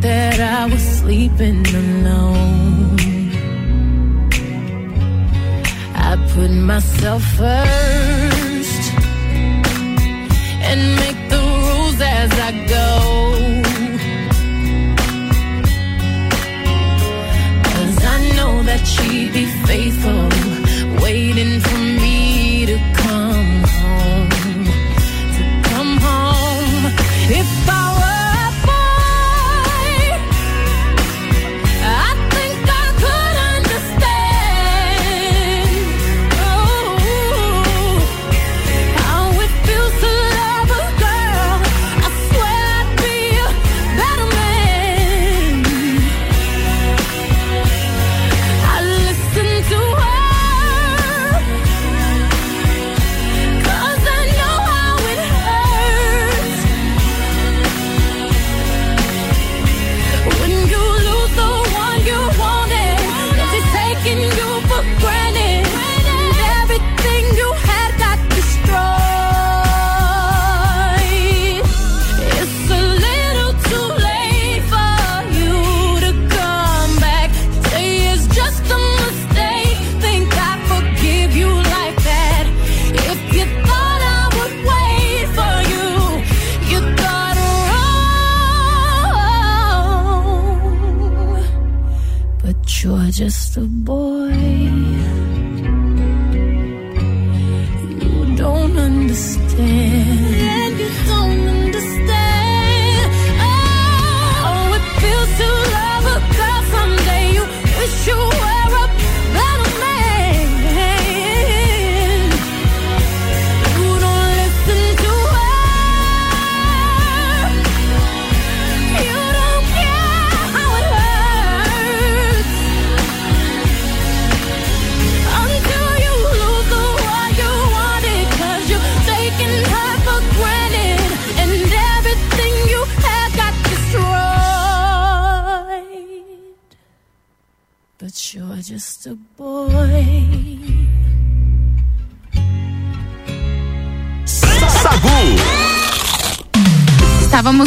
that 0.00 0.40
I 0.40 0.66
was 0.66 0.82
sleeping 0.82 1.66
alone. 1.66 2.96
I 5.94 6.16
put 6.34 6.50
myself 6.50 7.22
first 7.40 8.92
and 10.68 10.80
make 10.96 11.20
the 11.30 11.38
rules 11.38 12.00
as 12.00 12.32
I 12.48 12.52
go. 12.68 13.35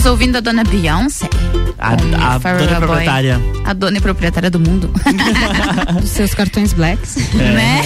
Ouvindo 0.09 0.37
a 0.37 0.39
dona 0.41 0.63
Beyoncé. 0.63 1.29
A, 1.77 1.95
com 1.95 2.15
a 2.15 2.39
Forever 2.39 2.65
dona 2.67 2.79
Boy. 2.79 2.87
proprietária. 2.87 3.41
A 3.65 3.73
dona 3.73 3.97
e 3.97 4.01
proprietária 4.01 4.49
do 4.49 4.59
mundo. 4.59 4.91
Dos 6.01 6.09
seus 6.09 6.33
cartões 6.33 6.73
blacks. 6.73 7.15
Né? 7.33 7.81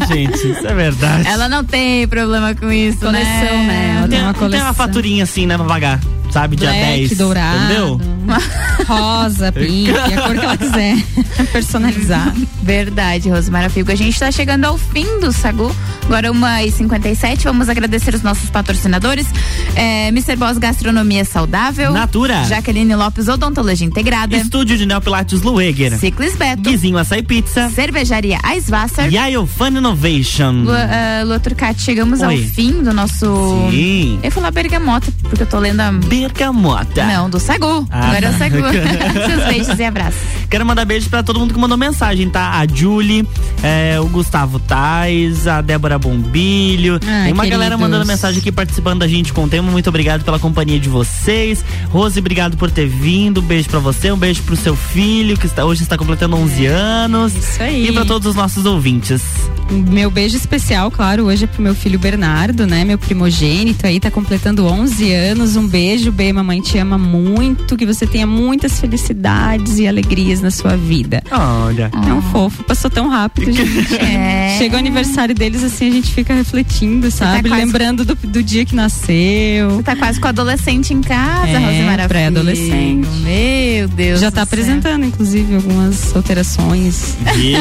É, 0.00 0.06
gente, 0.06 0.34
isso 0.50 0.66
é 0.66 0.74
verdade. 0.74 1.26
Ela 1.26 1.48
não 1.48 1.64
tem 1.64 2.06
problema 2.08 2.54
com 2.54 2.70
isso, 2.70 2.98
Coleção, 2.98 3.30
né? 3.66 3.94
Ela 3.98 4.00
Tem, 4.08 4.10
tem 4.10 4.20
uma 4.22 4.32
tem 4.34 4.40
coleção. 4.42 4.66
uma 4.66 4.74
faturinha 4.74 5.24
assim, 5.24 5.46
né, 5.46 5.56
pra 5.56 5.66
pagar. 5.66 6.00
Sabe, 6.36 6.54
dia 6.54 6.68
Black, 6.68 7.08
10. 7.08 7.16
dourado. 7.16 7.64
Entendeu? 7.64 8.00
Rosa, 8.86 9.50
pink, 9.52 9.90
a 9.90 10.20
cor 10.20 10.36
que 10.36 10.44
ela 10.44 10.56
quiser. 10.58 10.96
Personalizar. 11.50 12.34
Verdade, 12.62 13.30
Rosemara 13.30 13.70
Figo. 13.70 13.90
A 13.90 13.94
gente 13.94 14.18
tá 14.18 14.30
chegando 14.30 14.66
ao 14.66 14.76
fim 14.76 15.18
do 15.18 15.32
Sagu. 15.32 15.74
Agora 16.04 16.30
1h57. 16.30 17.44
Vamos 17.44 17.70
agradecer 17.70 18.14
os 18.14 18.20
nossos 18.20 18.50
patrocinadores. 18.50 19.26
É, 19.74 20.08
Mr. 20.08 20.36
Boss 20.36 20.58
Gastronomia 20.58 21.24
Saudável. 21.24 21.92
Natura. 21.92 22.44
Jaqueline 22.44 22.94
Lopes 22.94 23.28
Odontologia 23.28 23.86
Integrada. 23.86 24.36
Estúdio 24.36 24.76
de 24.76 24.84
Neopilates 24.84 25.40
Lueger. 25.40 25.96
Ciclis 25.98 26.36
Beto. 26.36 26.62
Guizinho 26.62 26.98
Açaí 26.98 27.22
Pizza. 27.22 27.70
Cervejaria 27.70 28.38
Eiswasser. 28.52 29.10
Yayo 29.10 29.46
Fun 29.46 29.68
Innovation. 29.68 30.52
Lu, 30.64 30.70
uh, 30.70 31.26
Lua 31.26 31.40
Turcati, 31.40 31.80
chegamos 31.80 32.22
ao 32.22 32.28
Oi. 32.28 32.44
fim 32.44 32.82
do 32.82 32.92
nosso. 32.92 33.68
Sim. 33.70 34.18
Eu 34.18 34.24
ia 34.24 34.30
falar 34.30 34.50
bergamota, 34.50 35.10
porque 35.22 35.42
eu 35.42 35.46
tô 35.46 35.58
lendo 35.58 35.80
a. 35.80 35.92
Bergamota. 36.26 37.04
Não, 37.04 37.30
do 37.30 37.38
Sagu. 37.38 37.86
Ah. 37.90 38.08
Agora 38.08 38.26
é 38.26 38.30
o 38.30 38.38
Sagu. 38.38 38.56
Seus 39.26 39.44
beijos 39.44 39.78
e 39.78 39.84
abraços. 39.84 40.20
Quero 40.50 40.64
mandar 40.64 40.84
beijo 40.84 41.08
pra 41.08 41.22
todo 41.22 41.38
mundo 41.38 41.54
que 41.54 41.60
mandou 41.60 41.76
mensagem, 41.76 42.28
tá? 42.28 42.58
A 42.60 42.66
Julie, 42.66 43.26
é, 43.62 43.98
o 44.00 44.06
Gustavo 44.06 44.58
Tais, 44.58 45.46
a 45.46 45.60
Débora 45.60 45.98
Bombilho. 45.98 46.98
Tem 46.98 47.08
uma 47.32 47.42
queridos. 47.42 47.50
galera 47.50 47.78
mandando 47.78 48.06
mensagem 48.06 48.40
aqui 48.40 48.52
participando 48.52 49.00
da 49.00 49.08
gente 49.08 49.32
com 49.32 49.44
o 49.44 49.48
tema. 49.48 49.70
Muito 49.70 49.88
obrigado 49.88 50.24
pela 50.24 50.38
companhia 50.38 50.78
de 50.78 50.88
vocês. 50.88 51.64
Rose, 51.90 52.18
obrigado 52.18 52.56
por 52.56 52.70
ter 52.70 52.86
vindo. 52.86 53.40
Um 53.40 53.44
beijo 53.44 53.68
pra 53.68 53.78
você, 53.78 54.10
um 54.10 54.18
beijo 54.18 54.42
pro 54.42 54.56
seu 54.56 54.76
filho, 54.76 55.36
que 55.36 55.46
está, 55.46 55.64
hoje 55.64 55.82
está 55.82 55.96
completando 55.96 56.36
11 56.36 56.66
anos. 56.66 57.34
Isso 57.34 57.62
aí. 57.62 57.88
E 57.88 57.92
pra 57.92 58.04
todos 58.04 58.28
os 58.28 58.34
nossos 58.34 58.64
ouvintes. 58.66 59.22
Meu 59.70 60.10
beijo 60.10 60.36
especial, 60.36 60.90
claro, 60.92 61.24
hoje 61.24 61.44
é 61.44 61.46
pro 61.46 61.60
meu 61.60 61.74
filho 61.74 61.98
Bernardo, 61.98 62.66
né? 62.66 62.84
Meu 62.84 62.96
primogênito 62.98 63.84
aí, 63.86 63.98
tá 63.98 64.10
completando 64.10 64.64
11 64.64 65.12
anos. 65.12 65.56
Um 65.56 65.66
beijo, 65.66 66.12
B, 66.16 66.32
mamãe 66.32 66.60
te 66.60 66.78
ama 66.78 66.96
muito, 66.96 67.76
que 67.76 67.84
você 67.84 68.06
tenha 68.06 68.26
muitas 68.26 68.80
felicidades 68.80 69.78
e 69.78 69.86
alegrias 69.86 70.40
na 70.40 70.50
sua 70.50 70.76
vida. 70.76 71.22
Olha. 71.30 71.90
É 72.08 72.12
um 72.12 72.22
fofo, 72.22 72.64
passou 72.64 72.90
tão 72.90 73.08
rápido, 73.08 73.52
gente. 73.52 73.66
É. 74.06 74.56
Chega 74.58 74.76
o 74.76 74.78
aniversário 74.78 75.34
deles, 75.34 75.62
assim, 75.62 75.88
a 75.88 75.92
gente 75.92 76.12
fica 76.14 76.32
refletindo, 76.32 77.10
sabe? 77.10 77.48
quase- 77.48 77.64
Lembrando 77.64 78.04
do, 78.04 78.14
do 78.14 78.42
dia 78.42 78.64
que 78.64 78.74
nasceu. 78.74 79.82
Tá 79.82 79.94
quase 79.96 80.18
com 80.20 80.28
adolescente 80.28 80.94
em 80.94 81.00
casa, 81.02 81.48
É, 81.50 81.58
Rosemara 81.58 82.08
pré-adolescente. 82.08 83.06
Meu 83.22 83.88
Deus. 83.88 84.20
Já 84.20 84.30
do 84.30 84.32
tá 84.32 84.36
céu. 84.36 84.44
apresentando, 84.44 85.04
inclusive, 85.04 85.54
algumas 85.56 86.14
alterações. 86.16 87.16
Viu? 87.34 87.56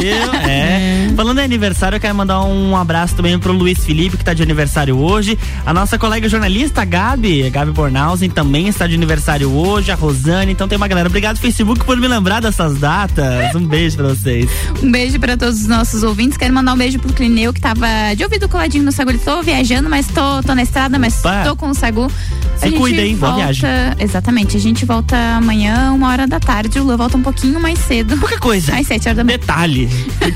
É. 0.47 1.09
Falando 1.15 1.39
em 1.39 1.43
aniversário, 1.43 1.95
eu 1.95 1.99
quero 1.99 2.13
mandar 2.15 2.43
um 2.43 2.75
abraço 2.77 3.15
também 3.15 3.37
pro 3.39 3.51
Luiz 3.51 3.83
Felipe, 3.83 4.15
que 4.17 4.23
tá 4.23 4.33
de 4.33 4.43
aniversário 4.43 4.97
hoje. 4.97 5.37
A 5.65 5.73
nossa 5.73 5.97
colega 5.97 6.29
jornalista, 6.29 6.85
Gabi, 6.85 7.49
Gabi 7.49 7.71
Bornhausen, 7.71 8.29
também 8.36 8.67
está 8.67 8.86
de 8.86 8.93
aniversário 8.93 9.49
hoje. 9.49 9.91
A 9.91 9.95
Rosane, 9.95 10.51
então 10.51 10.67
tem 10.67 10.75
uma 10.75 10.88
galera. 10.88 11.07
Obrigado, 11.07 11.38
Facebook, 11.38 11.83
por 11.86 11.97
me 11.97 12.07
lembrar 12.07 12.41
dessas 12.41 12.77
datas. 12.77 13.55
Um 13.55 13.65
beijo 13.65 13.95
pra 13.95 14.09
vocês. 14.09 14.49
Um 14.83 14.91
beijo 14.91 15.17
pra 15.17 15.38
todos 15.38 15.61
os 15.61 15.67
nossos 15.67 16.03
ouvintes. 16.03 16.38
Quero 16.38 16.53
mandar 16.53 16.73
um 16.73 16.77
beijo 16.77 16.99
pro 16.99 17.13
Clineu, 17.13 17.53
que 17.53 17.61
tava 17.61 17.88
de 18.15 18.23
ouvido 18.23 18.49
coladinho 18.49 18.83
no 18.83 18.91
Sagu. 18.91 19.11
Ele 19.11 19.19
tô 19.19 19.41
viajando, 19.41 19.89
mas 19.89 20.07
tô, 20.07 20.43
tô 20.43 20.53
na 20.53 20.63
estrada, 20.63 20.99
mas 20.99 21.19
Opa. 21.19 21.43
tô 21.45 21.55
com 21.55 21.69
o 21.69 21.73
Sagu. 21.73 22.11
Se 22.57 22.71
cuida, 22.71 23.01
hein? 23.01 23.15
Boa 23.15 23.31
volta, 23.31 23.45
viagem. 23.45 23.69
Exatamente. 23.99 24.57
A 24.57 24.59
gente 24.59 24.86
volta 24.86 25.15
amanhã, 25.38 25.91
uma 25.93 26.09
hora 26.09 26.27
da 26.27 26.39
tarde. 26.39 26.77
O 26.79 26.83
Lu 26.83 26.97
volta 26.97 27.17
um 27.17 27.23
pouquinho 27.23 27.59
mais 27.59 27.79
cedo. 27.79 28.17
Qualquer 28.17 28.39
coisa. 28.39 28.75
Às 28.75 28.86
sete 28.86 29.07
horas 29.07 29.17
da 29.17 29.23
manhã. 29.23 29.38
Detalhe. 29.38 29.89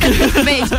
Beijo. 0.46 0.76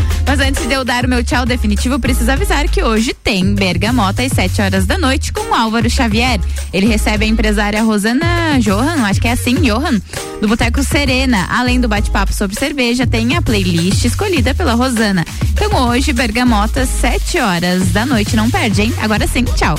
Mas 0.30 0.38
antes 0.38 0.64
de 0.64 0.72
eu 0.72 0.84
dar 0.84 1.04
o 1.04 1.08
meu 1.08 1.24
tchau 1.24 1.44
definitivo, 1.44 1.98
preciso 1.98 2.30
avisar 2.30 2.68
que 2.68 2.84
hoje 2.84 3.12
tem 3.12 3.52
Bergamota 3.52 4.22
às 4.22 4.30
7 4.30 4.62
horas 4.62 4.86
da 4.86 4.96
noite 4.96 5.32
com 5.32 5.52
Álvaro 5.52 5.90
Xavier. 5.90 6.38
Ele 6.72 6.86
recebe 6.86 7.24
a 7.24 7.28
empresária 7.28 7.82
Rosana 7.82 8.56
Johan, 8.60 9.04
acho 9.06 9.20
que 9.20 9.26
é 9.26 9.32
assim, 9.32 9.56
Johan, 9.56 10.00
do 10.40 10.46
Boteco 10.46 10.84
Serena. 10.84 11.48
Além 11.50 11.80
do 11.80 11.88
bate-papo 11.88 12.32
sobre 12.32 12.56
cerveja, 12.56 13.08
tem 13.08 13.36
a 13.36 13.42
playlist 13.42 14.04
escolhida 14.04 14.54
pela 14.54 14.74
Rosana. 14.74 15.24
Então 15.52 15.88
hoje, 15.88 16.12
Bergamota, 16.12 16.86
7 16.86 17.40
horas 17.40 17.90
da 17.90 18.06
noite. 18.06 18.36
Não 18.36 18.48
perde, 18.48 18.82
hein? 18.82 18.94
Agora 19.00 19.26
sim, 19.26 19.42
tchau. 19.42 19.74